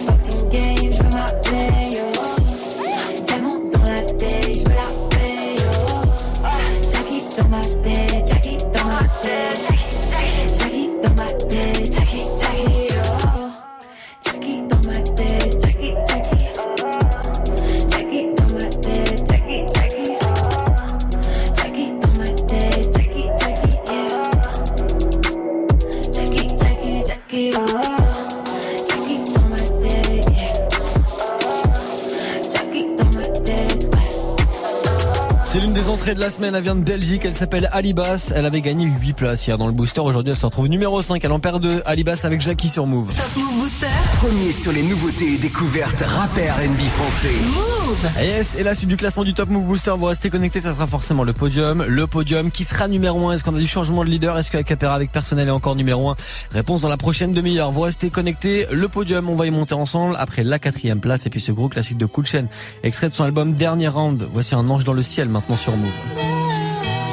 [0.00, 1.26] tu sais que je fuck ton game, je veux ma
[36.20, 39.56] la semaine, elle vient de Belgique, elle s'appelle Alibas, elle avait gagné 8 places hier
[39.56, 42.42] dans le booster, aujourd'hui elle se retrouve numéro 5, elle en perd 2, Alibas avec
[42.42, 43.10] Jackie sur Move.
[44.20, 47.32] Premier sur les nouveautés et découvertes rappeurs NB français.
[47.54, 48.10] Move.
[48.20, 50.86] Yes, et la suite du classement du Top Move Booster, vous restez connectés, ça sera
[50.86, 51.82] forcément le podium.
[51.88, 53.32] Le podium qui sera numéro 1.
[53.32, 54.36] Est-ce qu'on a du changement de leader?
[54.36, 56.16] Est-ce que Acapera avec personnel est encore numéro 1
[56.52, 57.70] Réponse dans la prochaine demi-heure.
[57.70, 58.66] Vous restez connectés.
[58.70, 61.70] Le podium, on va y monter ensemble après la quatrième place et puis ce gros
[61.70, 62.44] classique de Cool Chain,
[62.82, 64.28] extrait de son album Dernier Round.
[64.34, 65.94] Voici un ange dans le ciel maintenant sur Move.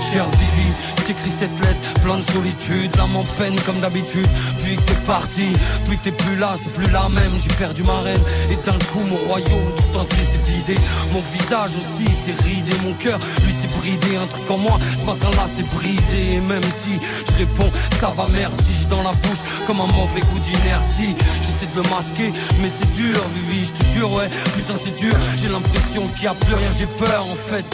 [0.02, 4.28] Cher Vivi, je t'écris cette lettre, plein de solitude, l'âme en peine comme d'habitude.
[4.64, 5.48] Puis que t'es parti,
[5.86, 7.34] puis que t'es plus là, c'est plus la même.
[7.40, 10.76] J'ai perdu ma reine, et d'un coup mon royaume tout entier s'est vidé.
[11.12, 14.18] Mon visage aussi s'est ridé, mon cœur lui s'est bridé.
[14.18, 16.36] Un truc en moi, ce matin-là c'est brisé.
[16.36, 20.22] Et même si je réponds, ça va merci, j'ai dans la bouche comme un mauvais
[20.22, 21.16] goût d'inertie.
[21.42, 22.32] J'essaie de le masquer,
[22.62, 24.28] mais c'est dur, Vivi, je te jure, ouais.
[24.56, 27.66] Putain, c'est dur, j'ai l'impression qu'il y a plus rien, j'ai peur en fait.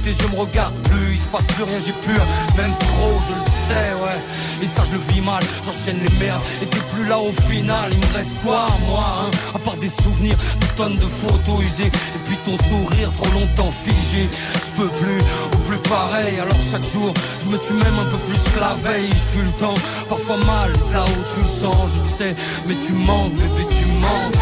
[0.00, 2.14] Tes yeux me regardent plus, il se passe plus rien, j'ai plus
[2.56, 4.20] même trop, je le sais, ouais.
[4.62, 6.42] Et ça, je le vis mal, j'enchaîne les merdes.
[6.62, 9.30] Et t'es plus là au final, il me reste quoi, moi, hein?
[9.54, 11.86] À part des souvenirs, des tonnes de photos usées.
[11.86, 14.28] Et puis ton sourire trop longtemps figé.
[14.54, 15.18] Je peux plus,
[15.52, 16.38] ou plus pareil.
[16.40, 19.10] Alors chaque jour, je me tue même un peu plus que la veille.
[19.10, 19.74] Je tue le temps,
[20.08, 22.36] parfois mal, là où tu le sens, je le sais.
[22.66, 24.34] Mais tu manques, bébé, tu manques.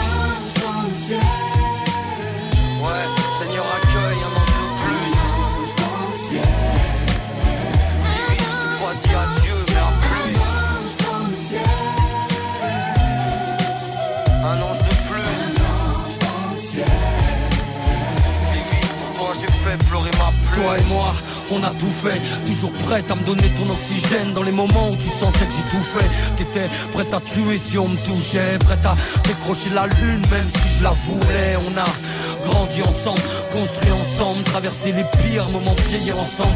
[2.82, 3.04] Ouais,
[3.38, 3.64] Seigneur,
[9.02, 10.36] Te crois, je dis adieu, mais à plus.
[14.44, 14.84] Un ange de.
[18.52, 20.62] Divine, pour toi, j'ai fait pleurer ma pluie.
[20.62, 21.12] Toi et moi,
[21.50, 22.20] on a tout fait.
[22.46, 25.70] Toujours prête à me donner ton oxygène dans les moments où tu sentais que j'ai
[25.70, 26.08] tout fait.
[26.36, 28.58] T'étais prête à tuer si on me touchait.
[28.60, 31.56] Prête à décrocher la lune, même si je la voulais.
[31.66, 31.84] On a
[32.48, 33.20] grandi ensemble,
[33.52, 36.54] construit ensemble, traversé les pires moments, vieillir ensemble.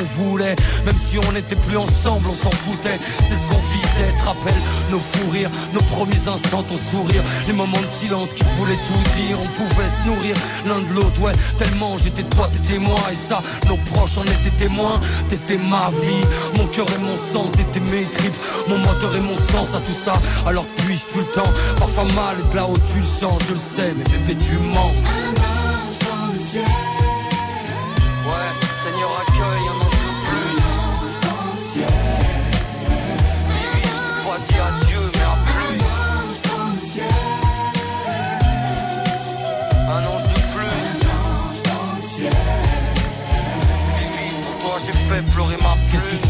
[0.00, 2.98] Voulait, même si on n'était plus ensemble, on s'en foutait.
[3.18, 7.52] C'est ce qu'on visait, te rappelles nos fous rires, nos premiers instants, ton sourire, les
[7.52, 9.38] moments de silence qui voulaient tout dire.
[9.40, 13.42] On pouvait se nourrir l'un de l'autre, ouais, tellement j'étais toi, t'étais moi, et ça,
[13.68, 15.00] nos proches en étaient témoins.
[15.28, 16.26] T'étais ma vie,
[16.56, 18.36] mon cœur et mon sang, t'étais mes tripes,
[18.68, 20.12] mon moteur et mon sens à tout ça.
[20.46, 23.52] Alors puis-je tout le temps, parfois mal, et de là où tu le sens, je
[23.52, 24.92] le sais, mais bébé, tu mens.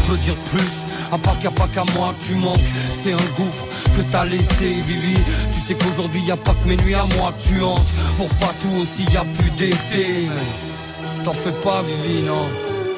[0.03, 0.83] Je peux dire plus.
[1.11, 2.57] À part qu'il n'y a pas qu'à moi que tu manques.
[2.91, 5.13] C'est un gouffre que t'as laissé Vivi.
[5.53, 8.29] Tu sais qu'aujourd'hui y a pas que mes nuits à moi que tu hantes Pour
[8.35, 10.29] pas tout aussi y a plus d'été.
[11.23, 12.45] T'en fais pas Vivi non.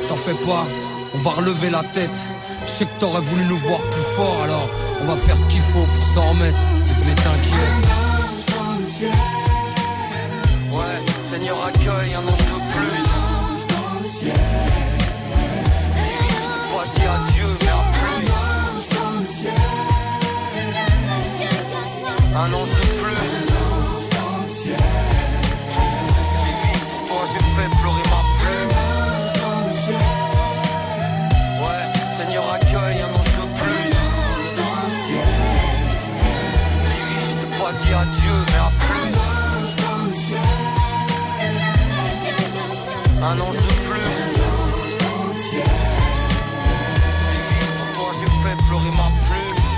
[0.07, 0.65] T'en fais pas.
[1.13, 2.17] On va relever la tête.
[2.65, 4.69] Je sais que t'aurais voulu nous voir plus fort Alors.
[5.01, 6.57] On va faire ce qu'il faut pour s'en remettre.
[6.99, 7.89] Bébé t'inquiète.
[10.71, 10.81] Ouais
[11.21, 13.05] Seigneur accueille un ange de plus
[16.86, 18.27] Je dis adieu, mais à plus.
[22.36, 23.25] Un ange de plus.
[26.45, 28.73] Vivi, pour toi j'ai fait pleurer ma plume.
[31.61, 33.93] Ouais, Seigneur accueille un ange de plus.
[36.88, 37.95] Vivi, je pas dit à
[38.86, 39.15] plus.
[43.23, 43.84] Un ange de
[48.45, 49.24] fait pleurer ma.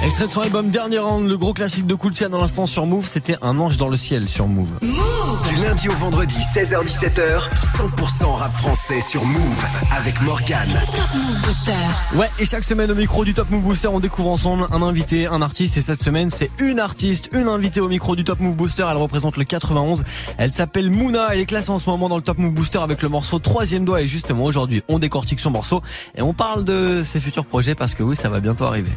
[0.07, 3.05] Extrait de son album Dernier Round, le gros classique de Chain dans l'instant sur Move,
[3.05, 4.79] c'était un ange dans le ciel sur Move.
[4.79, 10.79] Du lundi au vendredi, 16h-17h, 100% rap français sur Move avec Morgane.
[10.95, 11.71] Top Move Booster.
[12.15, 15.27] Ouais, et chaque semaine au micro du Top Move Booster, on découvre ensemble un invité,
[15.27, 15.75] un artiste.
[15.75, 18.85] Et cette semaine, c'est une artiste, une invitée au micro du Top Move Booster.
[18.89, 20.05] Elle représente le 91.
[20.37, 21.27] Elle s'appelle Mouna.
[21.33, 23.83] Elle est classée en ce moment dans le Top Move Booster avec le morceau Troisième
[23.83, 24.01] Doigt.
[24.01, 25.81] Et justement, aujourd'hui, on décortique son morceau
[26.15, 28.91] et on parle de ses futurs projets parce que oui, ça va bientôt arriver.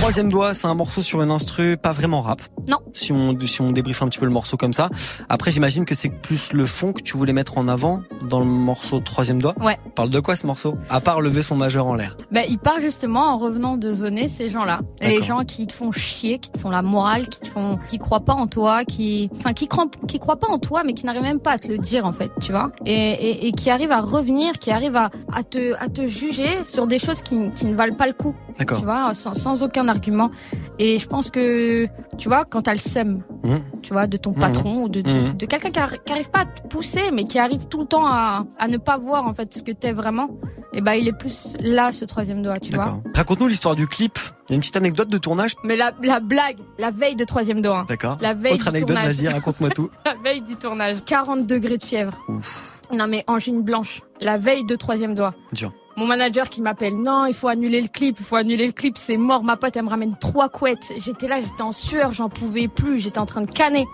[0.00, 2.40] Troisième Troisième doigt, c'est un morceau sur une instru pas vraiment rap.
[2.68, 2.78] Non.
[2.94, 4.88] Si on, si on débriefe un petit peu le morceau comme ça.
[5.28, 8.46] Après, j'imagine que c'est plus le fond que tu voulais mettre en avant dans le
[8.46, 9.54] morceau Troisième doigt.
[9.60, 9.78] Ouais.
[9.94, 10.76] Parle de quoi ce morceau?
[10.88, 12.16] À part lever son majeur en l'air.
[12.30, 14.80] Ben, il part justement en revenant de zoner ces gens-là.
[15.00, 17.98] Les gens qui te font chier, qui te font la morale, qui te font, qui
[17.98, 21.06] croient pas en toi, qui, enfin, qui croient, qui croient pas en toi, mais qui
[21.06, 22.70] n'arrivent même pas à te le dire, en fait, tu vois.
[22.86, 26.62] Et, et, et qui arrivent à revenir, qui arrivent à, à te, à te juger
[26.62, 28.34] sur des choses qui, qui ne valent pas le coup.
[28.58, 28.78] D'accord.
[28.78, 30.19] Tu vois, sans, sans aucun argument.
[30.78, 31.86] Et je pense que,
[32.18, 33.56] tu vois, quand t'as le seum, Mmh.
[33.82, 34.38] tu vois, de ton Mhm.
[34.38, 37.38] patron ou de, de, de quelqu'un qui, qui arrive pas à te pousser, mais qui
[37.38, 40.28] arrive tout le temps à, à ne pas voir en fait ce que t'es vraiment.
[40.72, 43.00] Et ben il est plus là ce troisième doigt, tu vois.
[43.14, 44.18] Raconte-nous l'histoire du clip.
[44.48, 45.56] Il y a une petite anecdote de tournage.
[45.64, 47.86] Mais la, la blague, la veille de troisième doigt.
[47.88, 48.18] D'accord.
[48.20, 49.14] La veille Autre du anecdote, tournage.
[49.16, 49.90] vas-y, raconte-moi tout.
[50.06, 50.98] La veille du tournage.
[51.06, 52.16] 40 degrés de fièvre.
[52.94, 54.02] Non mais angine blanche.
[54.20, 55.34] La veille de troisième doigt.
[55.52, 55.72] Dur.
[56.00, 58.96] Mon manager qui m'appelle, non, il faut annuler le clip, il faut annuler le clip,
[58.96, 59.44] c'est mort.
[59.44, 60.94] Ma pote, elle me ramène trois couettes.
[60.96, 63.86] J'étais là, j'étais en sueur, j'en pouvais plus, j'étais en train de canner.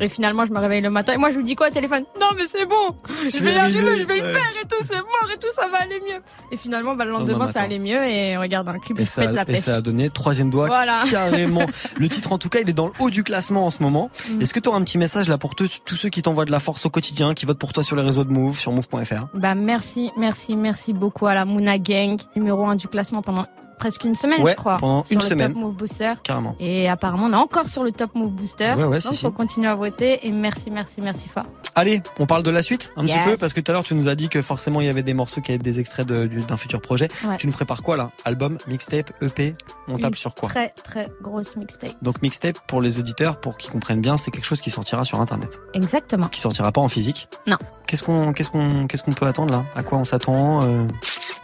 [0.00, 2.04] Et finalement, je me réveille le matin et moi, je lui dis quoi au téléphone?
[2.20, 4.76] Non, mais c'est bon, je, Je vais y arriver, je vais le faire et tout,
[4.84, 6.20] c'est mort et tout, ça va aller mieux.
[6.50, 9.14] Et finalement, bah, le Lendemain ça allait mieux et regarde, un clip, Et il se
[9.14, 9.60] ça, pète la et pêche.
[9.60, 11.00] ça a donné troisième doigt Voilà.
[11.10, 11.66] carrément.
[11.98, 14.10] Le titre en tout cas, il est dans le haut du classement en ce moment.
[14.30, 14.40] Mm.
[14.42, 16.50] Est-ce que tu auras un petit message là pour tous tous ceux qui t'envoient de
[16.52, 19.26] la force au quotidien, qui votent pour toi sur les réseaux de Move, sur move.fr
[19.34, 23.46] Bah merci, merci, merci beaucoup à la Mouna Gang, numéro 1 du classement pendant
[23.82, 24.76] presque une semaine, Ouais, je crois.
[24.76, 25.52] pendant sur une le semaine.
[25.52, 26.12] Top Move Booster.
[26.22, 26.54] Carrément.
[26.60, 28.74] Et apparemment, on est encore sur le Top Move Booster.
[28.76, 29.22] Ouais, ouais, si, Donc, si.
[29.22, 30.24] faut continuer à voter.
[30.24, 31.46] Et merci, merci, merci fort.
[31.74, 33.94] Allez, on parle de la suite un petit peu parce que tout à l'heure tu
[33.94, 36.26] nous as dit que forcément il y avait des morceaux qui étaient des extraits de-
[36.46, 37.08] d'un futur projet.
[37.38, 38.10] Tu nous prépares quoi là?
[38.24, 39.54] Album, mixtape, EP
[39.88, 40.48] On tape sur quoi?
[40.50, 41.92] Très, très grosse mixtape.
[42.02, 45.20] Donc mixtape pour les auditeurs, pour qu'ils comprennent bien, c'est quelque chose qui sortira sur
[45.20, 46.28] internet, Exactement.
[46.28, 47.28] qui sortira pas en physique?
[47.46, 47.56] Non.
[47.88, 49.64] Qu'est-ce qu'on qu'est-ce qu'on qu'est-ce qu'on peut attendre là?
[49.74, 50.86] À quoi on s'attend Euh,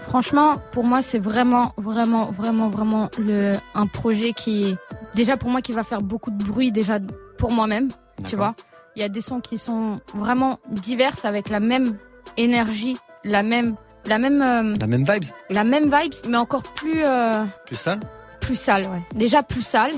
[0.01, 4.77] Franchement, pour moi, c'est vraiment, vraiment, vraiment, vraiment le, un projet qui,
[5.15, 6.99] déjà pour moi, qui va faire beaucoup de bruit déjà
[7.37, 7.89] pour moi-même.
[8.25, 8.55] Tu vois,
[8.97, 11.97] il y a des sons qui sont vraiment divers avec la même
[12.37, 13.75] énergie, la même,
[14.07, 18.01] la même, euh, La même vibes la même vibes, mais encore plus, euh, Plus sale
[18.41, 19.03] plus sale, ouais.
[19.15, 19.93] Déjà plus sale,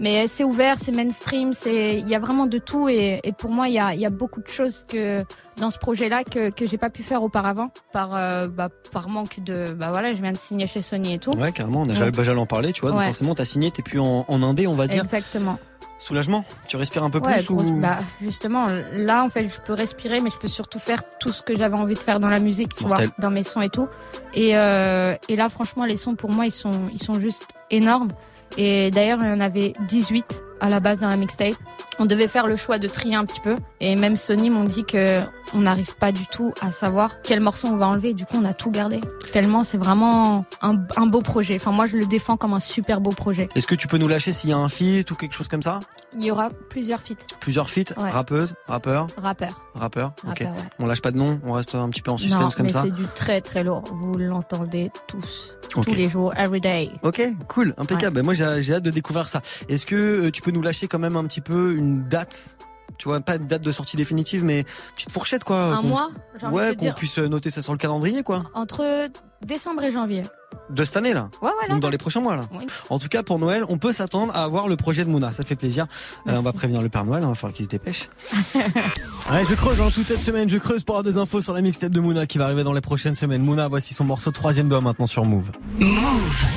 [0.00, 3.50] mais c'est ouvert, c'est mainstream, c'est, il y a vraiment de tout et, et pour
[3.50, 5.24] moi, il y a, il y a beaucoup de choses que
[5.60, 9.40] dans ce projet-là que que j'ai pas pu faire auparavant par euh, bah, par manque
[9.44, 11.32] de, bah voilà, je viens de signer chez Sony et tout.
[11.32, 12.90] Ouais, carrément, on a j'allais en parler, tu vois.
[12.90, 15.04] Donc forcément, t'as signé, t'es plus en, en indé, on va dire.
[15.04, 15.58] Exactement.
[15.98, 19.74] Soulagement Tu respires un peu Ouais, plus ou bah, justement, là, en fait, je peux
[19.74, 22.40] respirer, mais je peux surtout faire tout ce que j'avais envie de faire dans la
[22.40, 23.06] musique, tu Mortel.
[23.06, 23.88] vois, dans mes sons et tout.
[24.34, 28.08] Et, euh, et là, franchement, les sons, pour moi, ils sont, ils sont juste énormes.
[28.56, 31.54] Et d'ailleurs, il y en avait 18 à la base dans la mixtape.
[31.98, 33.56] On devait faire le choix de trier un petit peu.
[33.80, 35.20] Et même Sony m'ont dit que
[35.52, 38.14] on n'arrive pas du tout à savoir quel morceau on va enlever.
[38.14, 39.00] Du coup, on a tout gardé.
[39.32, 41.56] Tellement, c'est vraiment un, un beau projet.
[41.56, 43.48] Enfin, moi, je le défends comme un super beau projet.
[43.54, 45.62] Est-ce que tu peux nous lâcher s'il y a un feat ou quelque chose comme
[45.62, 45.80] ça?
[46.18, 47.14] Il y aura plusieurs feats.
[47.40, 48.10] Plusieurs feats Ouais.
[48.10, 49.62] Rappeuses, rappeurs, Rappeurs.
[49.74, 50.12] rappeurs.
[50.24, 50.28] Ok.
[50.40, 50.68] Rappeurs, ouais.
[50.80, 52.72] On lâche pas de nom, on reste un petit peu en non, suspense comme mais
[52.72, 52.82] ça.
[52.82, 53.84] c'est du très très lourd.
[53.92, 55.86] Vous l'entendez tous, Ok.
[55.86, 56.90] tous les jours, every day.
[57.02, 58.16] Ok, cool, impeccable.
[58.16, 59.40] Ben, moi, j'ai j'ai hâte de découvrir ça.
[59.68, 62.58] Est-ce que euh, tu peux nous lâcher quand même un petit peu une date
[62.98, 64.64] Tu vois, pas une date de sortie définitive, mais
[64.94, 65.58] petite fourchette, quoi.
[65.58, 66.10] Un mois,
[66.40, 68.44] de Ouais, qu'on puisse noter ça sur le calendrier, quoi.
[68.54, 69.08] Entre
[69.44, 70.22] décembre et janvier.
[70.68, 71.30] De cette année, là.
[71.42, 71.68] Ouais, voilà.
[71.68, 72.42] Donc dans les prochains mois, là.
[72.52, 72.66] Oui.
[72.90, 75.32] En tout cas, pour Noël, on peut s'attendre à avoir le projet de Mouna.
[75.32, 75.86] Ça fait plaisir.
[76.28, 78.08] Euh, on va prévenir le Père Noël, hein, il va falloir qu'il se dépêche.
[78.54, 81.62] ouais, je creuse, hein, toute cette semaine, je creuse pour avoir des infos sur la
[81.62, 83.42] mixtape de Mouna qui va arriver dans les prochaines semaines.
[83.42, 85.50] Mouna, voici son morceau troisième doigt maintenant sur Move.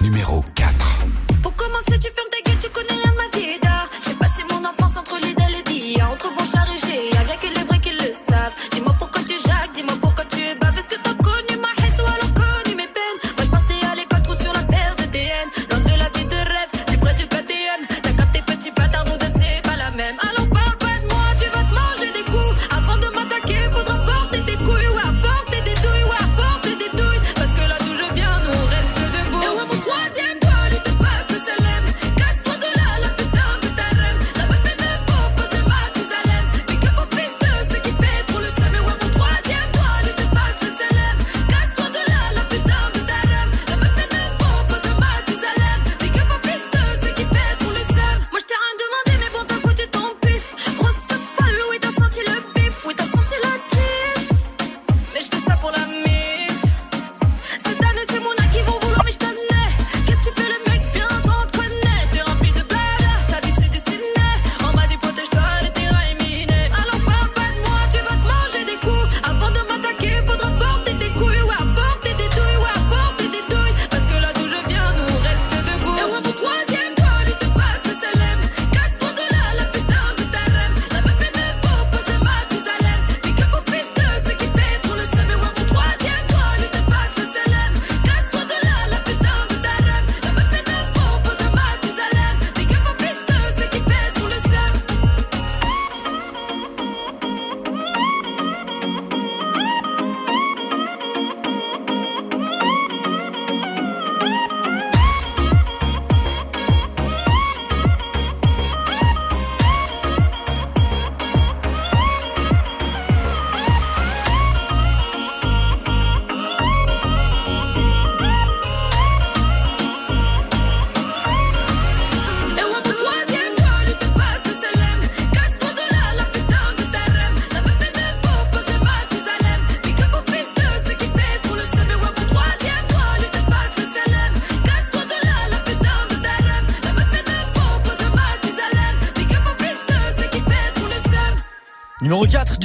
[0.02, 0.74] Numéro 4.
[1.42, 2.30] Pour commencer, tu fermes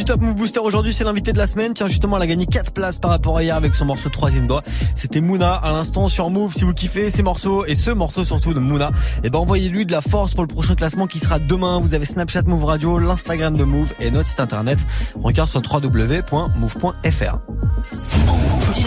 [0.08, 1.74] Top Move Booster aujourd'hui, c'est l'invité de la semaine.
[1.74, 4.46] Tiens, justement, elle a gagné 4 places par rapport à hier avec son morceau troisième
[4.46, 4.62] doigt.
[4.94, 6.50] C'était Mouna à l'instant sur Move.
[6.50, 8.90] Si vous kiffez ces morceaux et ce morceau surtout de Mouna,
[9.22, 11.78] eh ben envoyez-lui de la force pour le prochain classement qui sera demain.
[11.78, 14.86] Vous avez Snapchat Move Radio, l'Instagram de Move et notre site internet.
[15.22, 17.57] Regarde sur www.move.fr.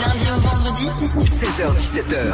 [0.01, 0.85] Lundi au vendredi
[1.19, 2.33] 16h17h.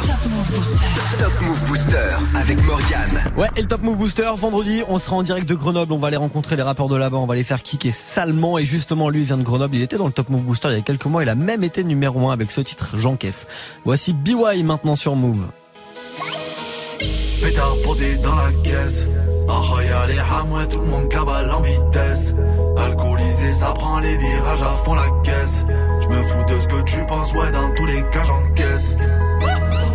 [1.18, 1.96] Top Move Booster
[2.34, 3.32] avec Morgane.
[3.36, 5.92] Ouais, et le Top Move Booster, vendredi, on sera en direct de Grenoble.
[5.92, 7.18] On va aller rencontrer les rappeurs de là-bas.
[7.18, 8.56] On va les faire kicker salement.
[8.56, 9.76] Et justement, lui, il vient de Grenoble.
[9.76, 11.22] Il était dans le Top Move Booster il y a quelques mois.
[11.22, 13.46] Il a même été numéro 1 avec ce titre, J'encaisse.
[13.84, 15.46] Voici BY maintenant sur Move.
[17.42, 19.06] Pétard posé dans la caisse.
[19.50, 22.34] Ah, y'a les hamouets, tout le monde cabale en vitesse.
[22.76, 25.64] Alcoolisé, ça prend les virages à fond la caisse.
[26.02, 28.94] Je me fous de ce que tu penses, ouais, dans tous les cas, j'encaisse.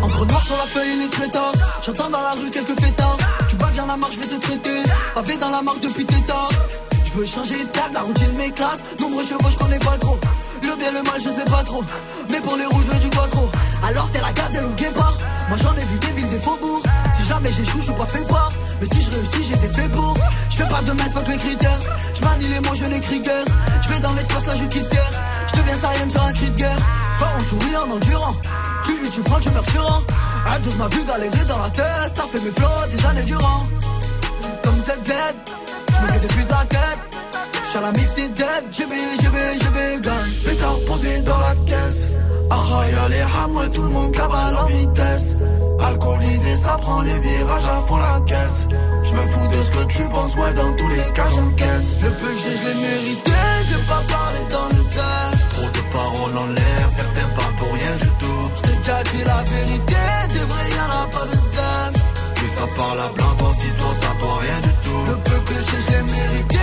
[0.02, 1.52] Encre noir sur la feuille, les crétins.
[1.82, 3.16] J'entends dans la rue quelques fêtards.
[3.48, 4.82] Tu bats, viens la marche, je vais te traiter.
[5.14, 6.48] Pavé dans la marque depuis tes temps.
[7.04, 9.00] Je veux changer de cadre, la routine m'éclate.
[9.00, 10.18] Nombreux chevaux, je connais pas trop.
[10.62, 11.84] Le bien, le mal, je sais pas trop.
[12.28, 13.48] Mais pour les rouges, je veux du quattro.
[13.88, 15.16] Alors t'es la gazelle ou le guépard.
[15.48, 16.83] Moi j'en ai vu des villes, des faubourgs.
[17.44, 18.52] Si jamais j'échoue, je suis pas fait part.
[18.80, 20.14] Mais si je réussis, j'étais fait pour.
[20.48, 21.78] Je fais pas de mètres, fuck les critères.
[22.14, 23.44] Je manie les mots, je n'écris guère.
[23.82, 25.22] Je vais dans l'espace, là je quitte terre.
[25.48, 26.78] Je deviens sarienne sur un cri de guerre.
[27.18, 28.36] Fort en souriant, en endurant.
[28.84, 30.02] Tu lui, tu prends, tu meurs, tu rends.
[30.46, 32.14] Un douze m'a vu galérer dans la tête.
[32.14, 33.58] T'as fait mes flots des années durant.
[34.62, 35.12] Comme ZZ,
[35.92, 37.13] je me fais depuis ta tête.
[37.74, 38.64] Mif, t'es dead.
[38.70, 40.12] GB, GB, GB, gun.
[40.44, 42.12] Pétard posé dans la caisse.
[42.48, 42.56] Ah,
[42.88, 45.40] y'a les hamouets, tout le monde cabale en vitesse.
[45.80, 48.68] Alcoolisé, ça prend les virages à fond la caisse.
[49.02, 52.00] Je me fous de ce que tu penses, ouais, dans tous les cas, j'encaisse.
[52.02, 53.32] Le peu que j'ai, je l'ai mérité.
[53.68, 55.38] J'ai pas parlé dans le cercle.
[55.50, 58.50] Trop de paroles en l'air, certains parlent pour rien du tout.
[58.54, 59.96] J't'ai déjà dit la vérité.
[60.32, 62.00] Des vrais, y'en a pas de zèbre.
[62.36, 65.10] Plus ça parle à blanc, toi, si toi, ça doit rien du tout.
[65.10, 66.53] Le peu que j'ai, je l'ai mérité.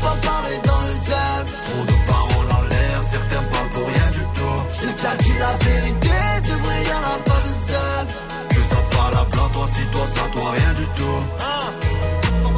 [0.00, 1.52] Pas parlé dans le zèbre.
[1.66, 4.58] Trop de paroles en l'air, certains parlent pour rien du tout.
[4.74, 6.16] J't'ai déjà dit la vérité.
[6.42, 8.12] Des vrais, y'en a pas de zèbre.
[8.50, 11.20] Plus ça parle à blanc, toi, si toi, ça doit rien du tout.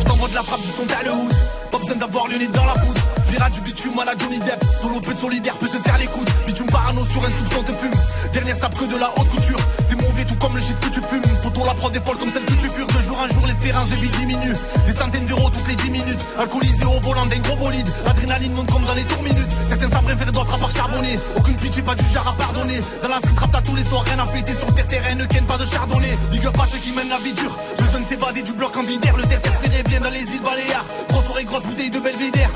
[0.01, 1.35] Je t'envoie de la frappe, je son le hood.
[1.71, 3.01] Pas besoin d'avoir le nez dans la poudre.
[3.37, 4.65] Du bitume à la Johnny Depp.
[4.81, 6.29] Solo peu de solidaire peut se serre les coudes.
[6.47, 7.95] Bitume parano sur un soupçon te fume.
[8.33, 9.61] Dernière sape que de la haute couture.
[9.89, 11.23] T'es mauvais tout comme le shit que tu fumes.
[11.45, 12.87] Faut on la prend des folles comme celle que tu fures.
[12.89, 14.55] De jour en jour, l'espérance de vie diminue.
[14.87, 16.27] Des centaines d'euros toutes les 10 minutes.
[16.39, 17.89] Alcoolisé au volant d'un gros bolide.
[18.07, 19.53] L'adrénaline monte comme dans les tours minutes.
[19.69, 21.19] Certains ça préfèrent d'autres à part charbonner.
[21.37, 22.81] Aucune pitié, pas du genre à pardonner.
[23.03, 24.55] Dans la street t'as tous les soirs rien à péter.
[24.55, 26.19] Sur terre, terrain, ne ken pas de chardonnay.
[26.33, 27.57] Big up à ceux qui mènent la vie dure.
[27.79, 29.17] Besoin de s'évader du bloc en vidère.
[29.17, 30.87] Le terre se bien dans les îles Baléares.
[31.11, 32.51] Grosse oreille, grosse bouteille de Belvédère.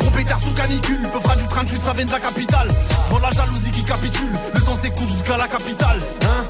[0.00, 2.68] Gros sous canicule, peu fera du 38, ça vient de la capitale.
[3.10, 6.00] Je la jalousie qui capitule, le sang s'écoule jusqu'à la capitale.
[6.22, 6.46] Hein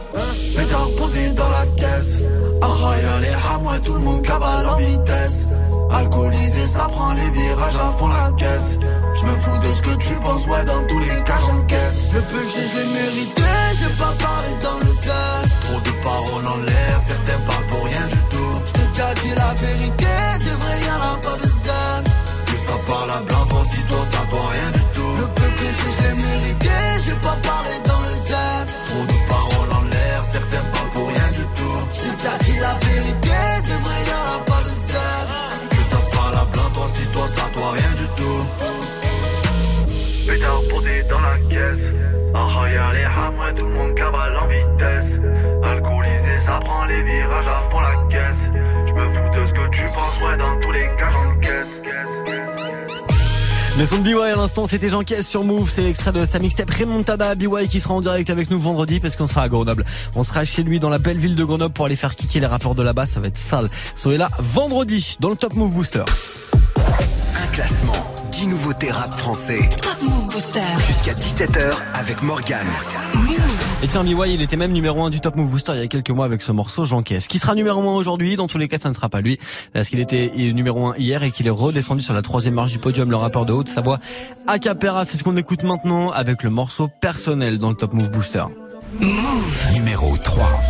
[0.56, 2.24] Pétard posé dans la caisse.
[2.62, 2.66] Ah,
[3.02, 5.48] y'a les hamouets, tout le monde cabale en vitesse.
[5.90, 8.78] Alcoolisé, ça prend les virages à fond la caisse.
[9.14, 12.12] Je me fous de ce que tu penses, ouais, dans tous les cas, j'encaisse.
[12.14, 13.42] Le peu que j'ai, je l'ai mérité.
[13.80, 15.48] J'ai pas parlé dans le cercle.
[15.62, 18.60] Trop de paroles en l'air, certains parlent pour rien du tout.
[18.66, 20.06] J't'ai déjà dit la vérité.
[20.38, 21.89] Des vrais, y'en a pas de zèbre.
[22.90, 25.14] Parle à blanc, toi, si toi, ça doit rien du tout.
[25.20, 26.76] Le peu que j'ai, je l'ai mérité.
[27.04, 28.72] J'ai pas parlé dans le zèbre.
[28.88, 31.78] Trop de paroles en l'air, certains parlent pour rien du tout.
[31.94, 33.38] J't'ai déjà dit la vérité.
[33.66, 35.34] Des vrais, y'en a pas de zèbre.
[35.70, 38.42] Plus ça parle à blanc, toi, si toi, ça doit rien du tout.
[40.26, 41.86] Pétard posé dans la caisse.
[42.34, 45.18] Ah, y'a les hamouets, tout le monde cabale en vitesse.
[45.62, 48.50] Alcoolisé, ça prend les virages à fond la caisse.
[48.86, 51.80] Je me fous de ce que tu penses, ouais, dans tous les cas, j'encaisse.
[53.80, 55.70] Le son de BY à l'instant, c'était Jean Caisse sur Move.
[55.70, 57.34] C'est l'extrait de sa mixtape Remontada.
[57.34, 59.86] BY qui sera en direct avec nous vendredi parce qu'on sera à Grenoble.
[60.14, 62.46] On sera chez lui dans la belle ville de Grenoble pour aller faire kicker les
[62.46, 63.06] rappeurs de là-bas.
[63.06, 63.70] Ça va être sale.
[63.94, 66.04] Soyez là vendredi dans le Top Move Booster.
[67.42, 67.94] Un classement,
[68.32, 69.70] 10 nouveautés rap français.
[69.80, 70.60] Top Move Booster.
[70.86, 72.68] Jusqu'à 17h avec Morgane.
[73.82, 75.86] Et tiens, BY, il était même numéro 1 du Top Move Booster il y a
[75.86, 77.28] quelques mois avec ce morceau J'encaisse.
[77.28, 78.36] Qui sera numéro 1 aujourd'hui?
[78.36, 79.38] Dans tous les cas, ça ne sera pas lui.
[79.72, 82.78] Parce qu'il était numéro 1 hier et qu'il est redescendu sur la troisième marche du
[82.78, 83.98] podium, le rappeur de Haute-Savoie.
[84.46, 88.44] Acapera, c'est ce qu'on écoute maintenant avec le morceau personnel dans le Top Move Booster.
[89.00, 89.72] Move.
[89.72, 90.60] Numéro 3.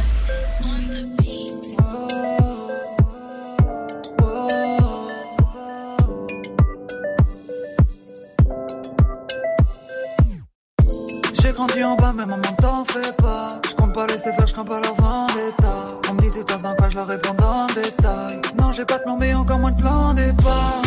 [11.80, 13.58] Grandi en bas, mais maman t'en fais pas.
[13.68, 15.98] Je compte pas laisser faire, je crains pas leur vendetta.
[16.10, 18.40] On me dit tu taffes dans quoi, je leur réponds dans détail.
[18.58, 20.82] Non, j'ai pas de plan, mais encore moins de plan départ.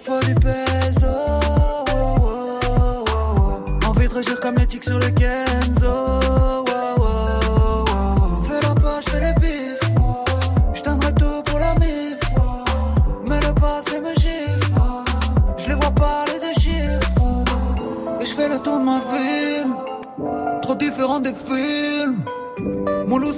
[0.00, 1.06] Faut du peso.
[1.94, 3.88] oh, oh, oh.
[3.88, 5.77] Envie de régir comme les tics sur les Kenzo.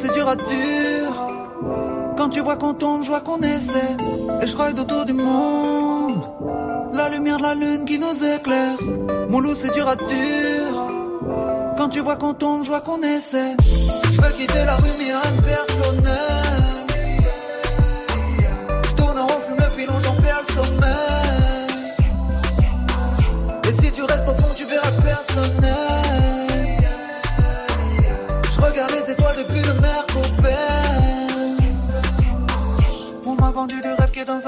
[0.01, 1.13] C'est dur à dire.
[2.17, 3.97] Quand tu vois qu'on tombe, je vois qu'on essaie.
[4.43, 6.23] Et je ride autour du monde.
[6.95, 8.77] La lumière de la lune qui nous éclaire.
[9.29, 10.75] Mon loup, c'est dur à dire.
[11.77, 13.57] Quand tu vois qu'on tombe, je vois qu'on essaie.
[14.13, 16.87] Je veux quitter la rue, mais rien de personnel.
[18.87, 20.91] Je tourne en rond, fume le pilon, j'en perds le sommeil.
[23.69, 25.90] Et si tu restes au fond, tu verras personnel.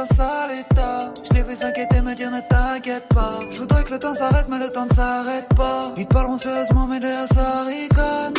[0.05, 3.39] Je l'ai vu s'inquiéter, me dire ne t'inquiète pas.
[3.51, 5.93] Je voudrais que le temps s'arrête, mais le temps ne s'arrête pas.
[5.97, 8.35] Ils te parleront sérieusement, mais derrière ça ricane.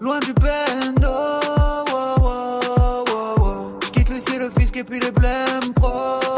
[0.00, 1.08] Loin du bendo.
[1.08, 3.78] wow, wow, wow, wow.
[3.82, 6.37] Je quitte Lucie, le fisc et puis les blèmes pro.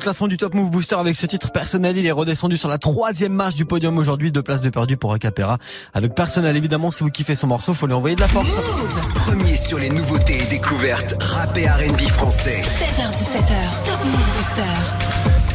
[0.00, 1.98] Le classement du Top Move Booster avec ce titre personnel.
[1.98, 4.32] Il est redescendu sur la troisième marche du podium aujourd'hui.
[4.32, 5.58] Deux places de perdu pour Acapera.
[5.92, 8.58] Avec personnel, évidemment, si vous kiffez son morceau, faut lui envoyer de la force.
[9.14, 12.62] Premier sur les nouveautés et découvertes rap et R&B français.
[12.62, 15.09] 7h17h, Top Move Booster.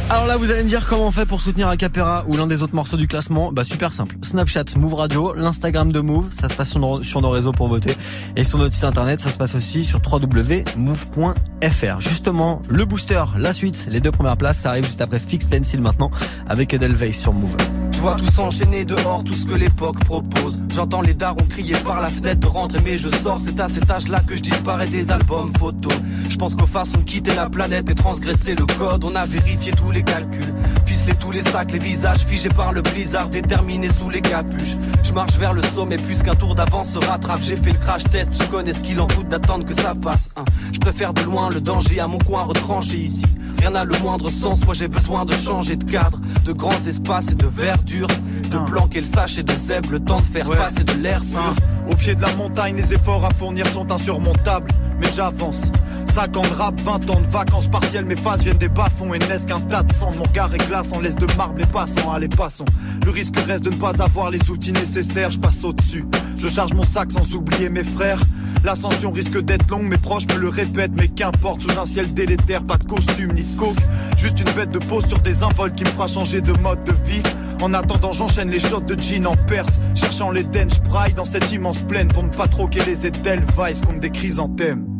[0.08, 2.62] Alors là, vous allez me dire comment on fait pour soutenir Acapera ou l'un des
[2.62, 3.50] autres morceaux du classement.
[3.50, 4.14] Bah super simple.
[4.22, 7.92] Snapchat, Move Radio, l'Instagram de Move, ça se passe sur nos, réseaux pour voter.
[8.36, 12.00] Et sur notre site internet, ça se passe aussi sur www.move.fr.
[12.00, 15.80] Justement, le booster, la suite, les deux premières places, ça arrive juste après Fix Pencil
[15.80, 16.12] maintenant
[16.48, 17.56] avec Edelweiss sur Move.
[17.96, 20.62] Je vois tout s'enchaîner dehors, tout ce que l'époque propose.
[20.72, 23.40] J'entends les darons crier par la fenêtre de rentrer, mais je sors.
[23.40, 25.94] C'est à cet âge-là que je disparais des albums photos.
[26.28, 29.72] Je pense qu'aux façons de quitter la planète et transgresser le code, on a vérifié
[29.72, 30.54] tous les calculs.
[30.84, 34.76] Ficelé tous les sacs, les visages figés par le blizzard, déterminés sous les capuches.
[35.02, 37.40] Je marche vers le sommet, puisqu'un tour d'avance se rattrape.
[37.42, 40.30] J'ai fait le crash test, je connais ce qu'il en coûte d'attendre que ça passe.
[40.36, 40.44] hein.
[40.72, 43.24] Je préfère de loin le danger à mon coin retranché ici.
[43.58, 47.32] Rien n'a le moindre sens, moi j'ai besoin de changer de cadre, de grands espaces
[47.32, 48.06] et de verdure,
[48.50, 51.54] de planquer le sache et de zèbre, le temps de faire passer de l'air pur.
[51.90, 54.70] Au pied de la montagne, les efforts à fournir sont insurmontables,
[55.00, 55.70] mais j'avance.
[56.16, 59.18] 5 ans de rap, 20 ans de vacances partielles, mes phases viennent des bas-fonds et
[59.18, 60.12] naissent qu'un tas de sang.
[60.16, 62.64] Mon regard est glaçant, laisse de marbre les passants, allez passons.
[63.04, 66.06] Le risque reste de ne pas avoir les outils nécessaires, je passe au-dessus.
[66.34, 68.22] Je charge mon sac sans oublier mes frères.
[68.64, 72.64] L'ascension risque d'être longue, mes proches me le répètent, mais qu'importe, sous un ciel délétère,
[72.64, 73.76] pas de costume ni de coke.
[74.16, 76.94] Juste une bête de pause sur des invols qui me fera changer de mode de
[77.04, 77.22] vie.
[77.60, 79.80] En attendant, j'enchaîne les shots de jean en Perse.
[79.94, 84.00] Cherchant les je braille dans cette immense plaine pour ne pas troquer les Edelweiss contre
[84.00, 84.95] des chrysanthèmes.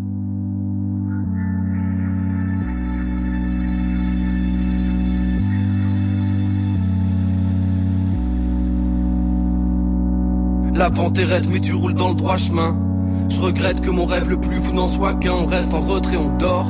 [10.77, 12.77] La pente est raide, mais tu roules dans le droit chemin.
[13.31, 15.33] Je regrette que mon rêve le plus fou n'en soit qu'un.
[15.33, 16.69] On reste en retrait, on dort.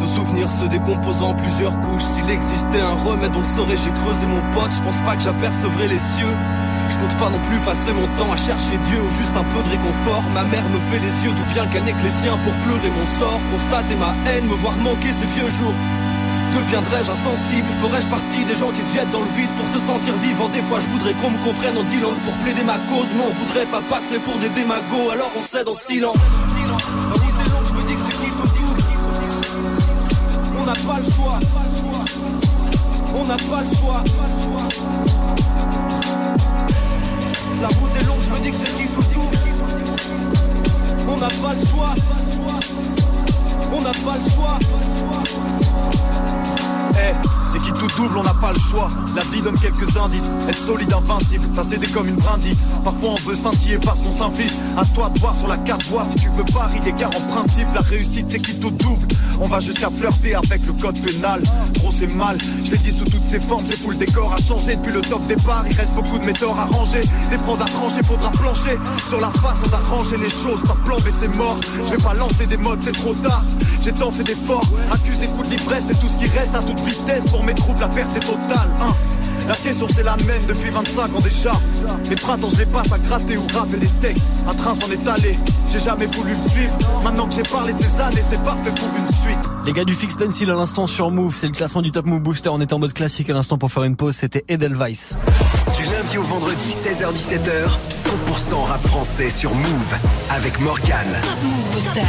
[0.00, 2.08] Nos souvenirs se décomposent en plusieurs couches.
[2.16, 3.76] S'il existait un remède, on le saurait.
[3.76, 6.36] J'ai creusé mon pote, je pense pas que j'apercevrais les cieux.
[6.88, 9.60] Je compte pas non plus passer mon temps à chercher Dieu ou juste un peu
[9.68, 10.24] de réconfort.
[10.32, 13.04] Ma mère me fait les yeux, d'où bien qu'elle que les siens pour pleurer mon
[13.20, 13.40] sort.
[13.52, 15.76] Constater ma haine, me voir manquer ces vieux jours.
[16.54, 17.68] Deviendrais-je insensible?
[17.80, 20.62] Ferais-je partie des gens qui se jettent dans le vide pour se sentir vivant Des
[20.62, 23.66] fois je voudrais qu'on me comprenne en dealant pour plaider ma cause Mais on voudrait
[23.66, 25.10] pas passer pour des démagos.
[25.12, 26.16] Alors on cède en silence.
[26.66, 28.82] La route est longue, je me dis que c'est qui au double
[30.58, 31.38] On n'a pas le choix.
[33.14, 34.02] On n'a pas le choix.
[37.62, 39.38] La route est longue, je me dis que c'est qui au double
[41.08, 41.94] On n'a pas le choix.
[43.72, 44.58] On n'a pas le choix
[47.96, 48.90] double, on n'a pas le choix.
[49.14, 50.30] La vie donne quelques indices.
[50.48, 52.56] Être solide, invincible, passer comme une brindille.
[52.84, 54.52] Parfois on veut scintiller parce qu'on s'inflige.
[54.76, 57.68] À toi de voir sur la carte voix si tu veux parier, car en principe
[57.74, 59.06] la réussite c'est qui tout double.
[59.40, 61.42] On va jusqu'à flirter avec le code pénal.
[61.74, 64.38] Gros c'est mal, je l'ai dit sous toutes ses formes, c'est fou le décor a
[64.38, 65.64] changé depuis le top départ.
[65.68, 68.78] Il reste beaucoup de méthodes à ranger, des prods à trancher, faudra plancher.
[69.08, 71.58] Sur la façon d'arranger les choses, pas plomber c'est mort.
[71.84, 73.42] Je vais pas lancer des modes, c'est trop tard.
[73.82, 76.80] J'ai tant fait d'efforts, accusé coup de l'ivresse, c'est tout ce qui reste à toute
[76.80, 77.24] vitesse.
[77.30, 78.70] Pour mes troubles, la perte est totale.
[78.80, 79.15] hein.
[79.48, 81.52] La question c'est la même depuis 25 ans déjà.
[82.08, 84.26] Mes printemps je les passe à gratter ou rapper des textes.
[84.48, 85.38] Un train s'en est allé,
[85.70, 86.76] j'ai jamais voulu le suivre.
[87.04, 89.50] Maintenant que j'ai parlé de ces années, c'est parfait pour une suite.
[89.64, 92.20] Les gars du Fix Pencil à l'instant sur Move, c'est le classement du Top Move
[92.20, 92.48] Booster.
[92.48, 95.16] On était en mode classique à l'instant pour faire une pause, c'était Edelweiss.
[95.76, 99.94] Du lundi au vendredi, 16h17h, 100% rap français sur Move
[100.30, 101.06] avec Morgan.
[101.72, 102.00] Booster.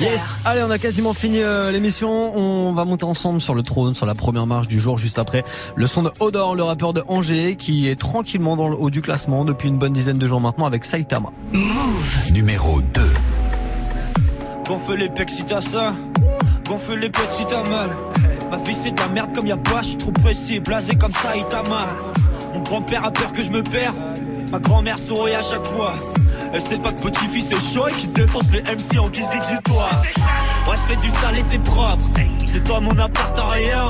[0.00, 2.36] Yes, allez, on a quasiment fini euh, l'émission.
[2.36, 5.44] On va monter ensemble sur le trône, sur la première marche du jour, juste après.
[5.76, 9.02] Le son de Odor, le rappeur de Angers, qui est tranquillement dans le haut du
[9.02, 11.28] classement depuis une bonne dizaine de jours maintenant avec Saitama.
[11.52, 12.24] Move.
[12.32, 13.12] Numéro 2.
[14.66, 15.94] Gonfle les pecs si t'as ça,
[16.66, 17.90] gonfle les pecs si t'as mal.
[18.50, 21.12] Ma vie c'est de la merde comme y'a pas, je suis trop précis, blasé comme
[21.12, 21.88] ça, il t'a mal.
[22.52, 23.94] Mon grand-père a peur que je me perds,
[24.50, 25.94] ma grand-mère sourit à chaque fois.
[26.52, 30.02] Elle sait pas que petit-fils est chaud et qui défonce les MC en guise d'exutoire.
[30.68, 32.04] Ouais, je fais du sale et c'est propre.
[32.46, 33.88] Je nettoie mon appart en rien.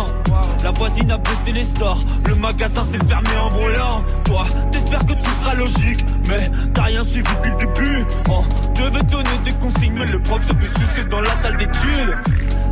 [0.62, 1.98] La voisine a baissé les stores.
[2.26, 4.02] Le magasin s'est fermé en brûlant.
[4.24, 6.04] Toi, t'espères que tout sera logique.
[6.28, 8.06] Mais t'as rien suivi depuis le début.
[8.30, 8.42] On
[8.74, 12.16] devait donner des consignes, mais le prof se fait sucer dans la salle d'études.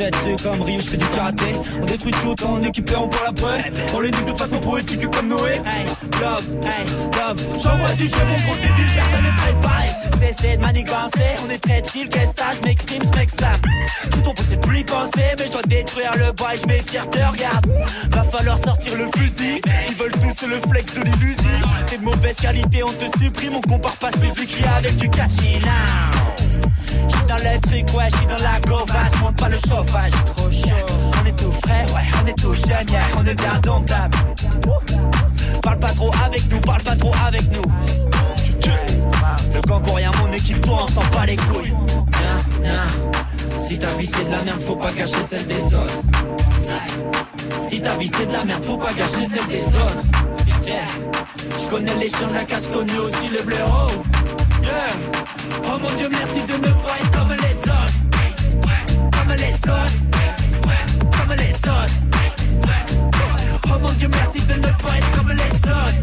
[0.00, 1.44] 7 c'est comme Rio, je fais du karaté.
[1.82, 3.70] On détruit tout en équipant pour la paix.
[3.94, 5.60] On les nique de façon poétique comme Noé.
[5.66, 5.84] Hey,
[6.22, 6.86] love, hey,
[7.18, 7.38] love.
[7.62, 9.90] J'envoie du jeu, mon gros débile, personne n'est prêt, bye.
[10.18, 13.60] Cessez de manigancer, on est très chill, qu'est-ce que je m'exprime, je m'exclame.
[14.10, 17.66] Tout ton peut plus penser, mais je dois détruire le bail, je m'étire, te regarde.
[18.10, 21.68] Va falloir sortir le fusil, ils veulent tous le flex de l'illusion.
[21.86, 26.19] T'es de mauvaise qualité, on te supprime, on compare pas Suzuki avec du Kachina.
[27.10, 30.86] J'suis dans le truc, ouais, j'suis dans la gova, j'monte pas le chauffage, trop chaud.
[31.20, 32.86] On est tout frais, ouais, on est tout jeune,
[33.18, 34.18] on est bien domptable.
[35.62, 37.72] Parle pas trop avec nous, parle pas trop avec nous.
[39.54, 41.74] Le gang rien, mon équipe, toi, on s'en bat les couilles.
[43.58, 46.00] Si ta vie c'est de la merde, faut pas gâcher celle des autres.
[47.60, 50.04] Si ta vie c'est de la merde, faut pas gâcher celle des autres.
[50.64, 50.80] Yeah.
[51.58, 53.88] Je connais les chiens de la cache, connais aussi le blaireau.
[55.64, 57.94] Oh mon dieu, merci de ne pas être comme les autres.
[59.12, 59.96] Comme les autres.
[61.16, 61.94] Comme les autres.
[63.66, 66.00] Oh mon dieu, merci de ne pas être comme les autres.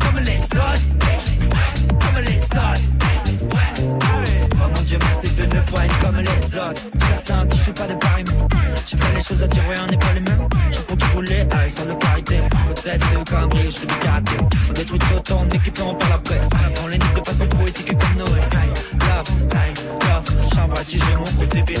[0.00, 0.86] Comme les autres.
[2.00, 2.82] Comme les autres.
[4.54, 6.82] Oh mon dieu, merci de ne pas être comme les autres.
[6.92, 8.24] Tu senti, je suis pas de mais
[8.86, 10.48] j'ai fait les choses à dire, ouais, on n'est pas les mêmes.
[10.72, 12.38] Je pour tout rouler, aïe, sans le carité.
[12.88, 14.32] Peut-être c'est au cambré, je du karaté.
[14.66, 16.40] On détruit tout en on parle après.
[16.82, 18.30] On les nique de façon poétique comme Noé.
[18.30, 19.74] Love, aïe,
[20.08, 20.24] love.
[21.18, 21.74] Mon coup de bébé.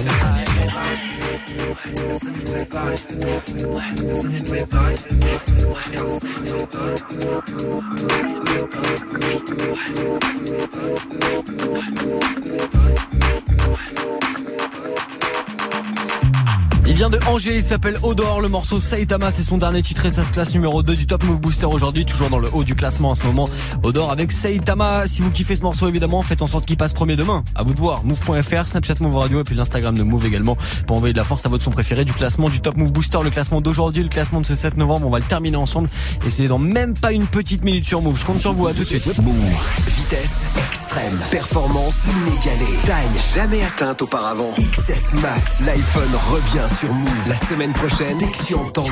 [16.88, 20.10] Il vient de Angers, il s'appelle Odor, le morceau Saitama, c'est son dernier titre et
[20.10, 22.74] ça se classe numéro 2 du Top Move Booster aujourd'hui, toujours dans le haut du
[22.74, 23.46] classement en ce moment.
[23.82, 27.14] Odor avec Saitama, si vous kiffez ce morceau évidemment, faites en sorte qu'il passe premier
[27.14, 27.44] demain.
[27.54, 30.96] À vous de voir, move.fr, Snapchat Move Radio et puis l'Instagram de Move également pour
[30.96, 33.28] envoyer de la force à votre son préféré du classement du Top Move Booster, le
[33.28, 35.90] classement d'aujourd'hui, le classement de ce 7 novembre, on va le terminer ensemble
[36.26, 38.18] et c'est dans même pas une petite minute sur Move.
[38.18, 39.06] Je compte sur vous, à tout de suite.
[39.18, 39.34] Move,
[39.78, 44.54] vitesse extrême, performance inégalée, taille jamais atteinte auparavant.
[44.56, 48.18] XS Max, l'iPhone revient Move la semaine prochaine.
[48.18, 48.84] Dès que tu entends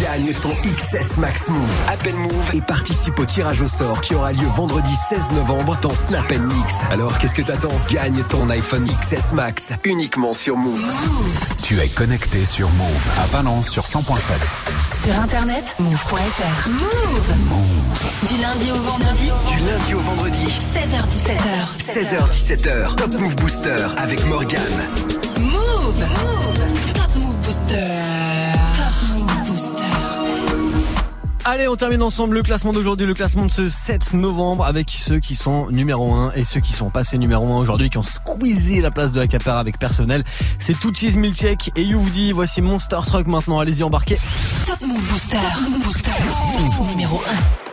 [0.00, 1.60] gagne ton XS Max Move.
[1.88, 5.94] Appelle Move et participe au tirage au sort qui aura lieu vendredi 16 novembre dans
[5.94, 6.74] Snap Mix.
[6.90, 7.72] Alors qu'est-ce que t'attends?
[7.90, 10.80] Gagne ton iPhone XS Max uniquement sur Move.
[11.62, 15.04] Tu es connecté sur Move à Valence sur 100.7.
[15.04, 16.68] Sur internet, move.fr.
[16.68, 18.28] Move.
[18.28, 19.30] Du lundi au vendredi.
[19.48, 20.46] Du lundi au vendredi.
[20.46, 21.76] 16h17h.
[21.78, 22.94] 16h17h.
[22.94, 24.60] Top Move Booster avec Morgan.
[25.40, 25.60] Move.
[25.98, 26.39] Top
[31.52, 35.18] Allez, on termine ensemble le classement d'aujourd'hui, le classement de ce 7 novembre avec ceux
[35.18, 38.80] qui sont numéro 1 et ceux qui sont passés numéro 1 aujourd'hui, qui ont squeezé
[38.80, 40.22] la place de Acapar avec personnel.
[40.60, 42.30] C'est Touchis Milchek et Youvdi.
[42.30, 43.58] Voici Monster Truck maintenant.
[43.58, 44.20] Allez-y, embarquez.
[44.64, 45.38] Top Move Booster.
[45.82, 46.12] Booster.
[46.88, 47.20] Numéro
[47.66, 47.69] 1.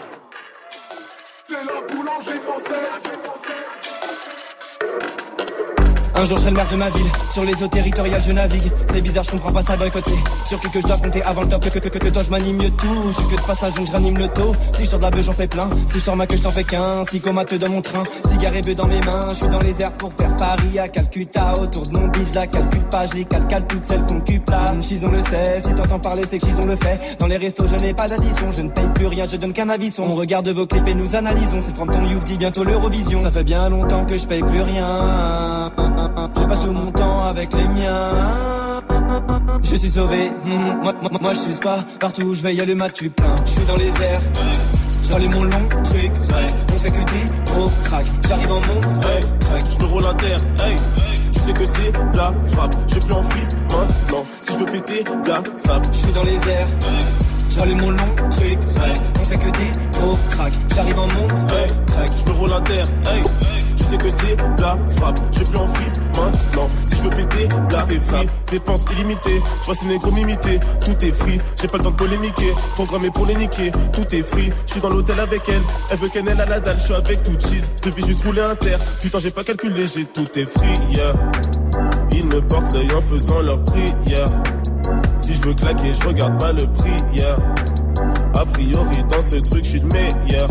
[6.20, 8.72] Un jour je serai le maire de ma ville, sur les eaux territoriales je navigue.
[8.88, 11.44] C'est bizarre je comprends pas ça boycott c'est Sur qui que je dois compter avant
[11.44, 11.64] le top.
[11.70, 13.04] Que que que, que toi je m'anime mieux tout.
[13.06, 14.56] Je suis que de passage donc je ranime le taux.
[14.74, 15.70] Si je sors de la beuh j'en fais plein.
[15.86, 17.04] Si je sors ma queue je fais qu'un.
[17.04, 18.02] Si comateux dans mon train.
[18.28, 19.30] Cigare et bœuf dans mes mains.
[19.30, 21.54] Je suis dans les airs pour faire Paris à Calcutta.
[21.62, 23.06] Autour de mon bide la calcule pas.
[23.06, 24.18] Je les calcale toutes celles qu'on
[24.50, 25.62] là Chison le sait.
[25.62, 27.00] Si t'entends parler c'est que Chison le fait.
[27.20, 28.52] Dans les restos je n'ai pas d'addition.
[28.52, 31.16] Je ne paye plus rien je donne qu'un avis On regarde vos clips et nous
[31.16, 31.62] analysons.
[31.62, 33.20] C'est fantôme Youth dit bientôt l'Eurovision.
[33.20, 35.72] Ça fait bien longtemps que je paye plus rien
[36.40, 38.12] Je passe tout mon temps avec les miens
[39.64, 42.62] je suis sauvé, hmm, moi, moi, moi je suis pas Partout où je vais y
[42.62, 44.22] a le mat tu plein Je suis dans les airs
[45.04, 46.48] J'allume mon long truc ouais.
[46.74, 50.40] On fait que des gros cracks J'arrive en monster truck Je me roule un terre,
[50.64, 50.76] hey.
[51.34, 52.76] Tu sais que c'est la frappe.
[52.88, 54.24] Je suis plus en fripe maintenant.
[54.40, 55.86] Si je veux péter, la sable.
[55.92, 56.68] Je suis dans les airs
[57.50, 58.94] J'allume mon long truc ouais.
[59.20, 62.88] On fait que des gros cracks J'arrive en monster truck Je me roule un terre,
[63.06, 63.67] hey.
[63.78, 65.20] Tu sais que c'est la frappe.
[65.32, 66.70] Je plus en fripe maintenant.
[66.86, 68.28] Si je veux péter, la free.
[68.52, 69.42] Dépenses illimitées.
[69.62, 70.60] Je vois ces négros m'imiter.
[70.84, 71.40] Tout est free.
[71.62, 72.54] J'ai pas le temps de polémiquer.
[72.76, 73.72] Programmé pour les niquer.
[73.94, 74.52] Tout est free.
[74.66, 75.62] Je suis dans l'hôtel avec elle.
[75.92, 76.78] Elle veut qu'elle ait la dalle.
[76.78, 77.70] Je suis avec tout cheese.
[77.78, 78.80] Je devais juste rouler un terre.
[79.02, 79.86] Putain, j'ai pas calculé.
[79.88, 80.68] J'ai tout est free.
[80.94, 81.14] Yeah.
[82.12, 84.30] Ils me portent l'œil en faisant leur prière.
[85.20, 86.98] Si je veux claquer, je regarde pas le prix.
[87.14, 87.38] Yeah.
[88.36, 90.48] A priori, dans ce truc, je suis le meilleur.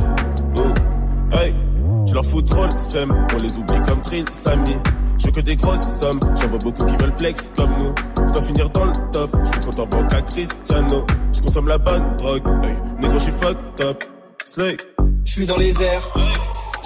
[0.58, 1.36] Oh.
[1.36, 1.65] Hey.
[2.06, 4.76] Je leur fous trop le seum, on les oublie comme Trill, Samy.
[5.18, 7.94] Je veux que des grosses sommes, j'en vois beaucoup qui veulent flex comme nous.
[8.28, 11.06] Je dois finir dans le top, je suis compte en banque à Cristiano.
[11.32, 14.04] Je consomme la bonne drogue, hey, négro, je suis fucked up.
[14.44, 14.76] Slay.
[15.24, 16.14] Je suis dans les airs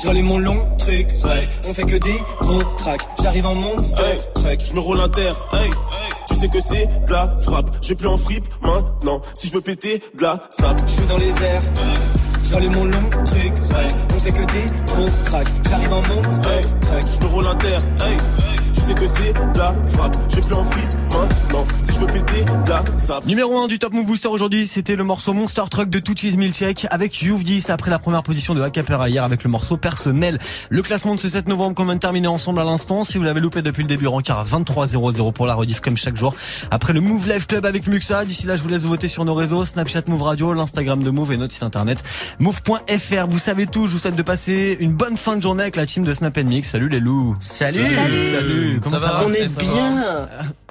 [0.02, 1.48] J'allume mon long truc, ouais.
[1.68, 3.06] On fait que des gros tracks.
[3.22, 4.60] J'arrive en monster Hey, truck.
[4.64, 5.70] Je me roule un terre, hey.
[6.26, 7.84] Tu sais que c'est de la frappe.
[7.84, 9.20] Suis plus en fripe maintenant.
[9.34, 10.80] Si je veux péter, de la sable.
[10.86, 11.62] Je suis dans les airs
[12.44, 13.52] J'allume mon long truc.
[14.14, 15.46] On fait que des gros cracks.
[15.68, 16.60] J'arrive en monster
[16.92, 17.80] Hey, je me roule un terre.
[18.72, 20.16] Tu sais que c'est la frappe.
[20.28, 20.64] Suis plus en
[21.12, 21.66] maintenant.
[21.82, 23.26] Si je veux péter, de la sable.
[23.26, 26.86] Numéro 1 du Top Move Booster aujourd'hui, c'était le morceau Monster Truck de Touchis Milchek
[26.90, 27.60] avec Youvdi.
[27.60, 30.38] C'est après la première position de Acapera hier avec le morceau personnel.
[30.68, 33.04] Le classement de ce 7 novembre qu'on vient de terminer ensemble à l'instant.
[33.04, 36.16] Si vous l'avez loupé depuis le début, rencard à 23.00 pour la rediff comme chaque
[36.16, 36.34] jour.
[36.70, 38.24] Après le Move Live Club avec Muxa.
[38.24, 41.32] D'ici là, je vous laisse voter sur nos réseaux, Snapchat Move Radio, l'Instagram de Move
[41.32, 42.02] et notre site internet
[42.38, 43.26] move.fr.
[43.28, 43.86] Vous savez tout.
[43.86, 46.36] Je vous souhaite de passer une bonne fin de journée avec la team de Snap
[46.38, 46.70] Mix.
[46.70, 47.34] Salut les loups.
[47.40, 47.96] Salut.
[47.96, 48.80] Salut.
[48.82, 50.28] Comment ça, va On est bien.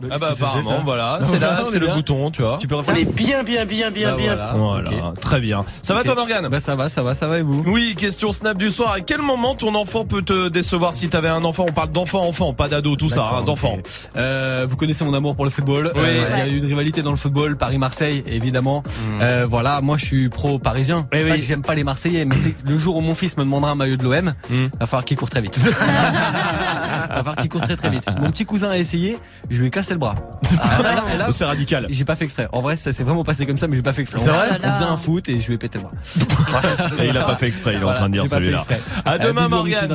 [0.10, 2.57] Ah bah apparemment voilà, c'est là, c'est le bouton, tu vois.
[2.57, 4.36] Tu peux refaire est bien bien bien bien Bah bien.
[4.55, 4.89] voilà.
[5.21, 5.63] Très bien.
[5.84, 7.63] Ça va toi Morgane Bah ça va, ça va, ça va et vous?
[7.67, 8.91] Oui, question snap du soir.
[8.93, 11.65] À quel moment ton enfant peut te décevoir si t'avais un enfant?
[11.69, 13.77] On parle d'enfant enfant, pas d'ado, tout ça, hein, d'enfant.
[14.17, 15.91] Euh, vous connaissez mon amour pour le football.
[15.95, 16.01] Oui.
[16.03, 18.84] Euh, Il y a eu une rivalité dans le football, Paris-Marseille, évidemment.
[19.21, 21.07] Euh, voilà, moi je suis pro parisien.
[21.11, 21.39] Eh C'est pas oui.
[21.39, 23.75] que j'aime pas les Marseillais, mais c'est le jour où mon fils me demandera un
[23.75, 24.67] maillot de l'OM, Mm.
[24.80, 25.57] va falloir qu'il court très vite.
[25.59, 28.07] va falloir qu'il court très très vite.
[28.19, 29.17] Mon petit cousin a essayé,
[29.49, 30.15] je lui ai cassé le bras.
[30.61, 31.86] Ah, là, et là, C'est radical.
[31.89, 32.47] j'ai pas fait exprès.
[32.51, 34.20] En vrai, ça s'est vraiment passé comme ça, mais j'ai pas fait exprès.
[34.20, 36.61] C'est vrai On faisait un foot et je lui ai pété le bras.
[37.03, 38.41] Et il a pas fait exprès, il est en train de dire j'ai pas fait
[38.45, 38.57] celui-là.
[38.57, 38.80] exprès.
[39.05, 39.47] À Euh, demain.
[39.51, 39.88] Alexis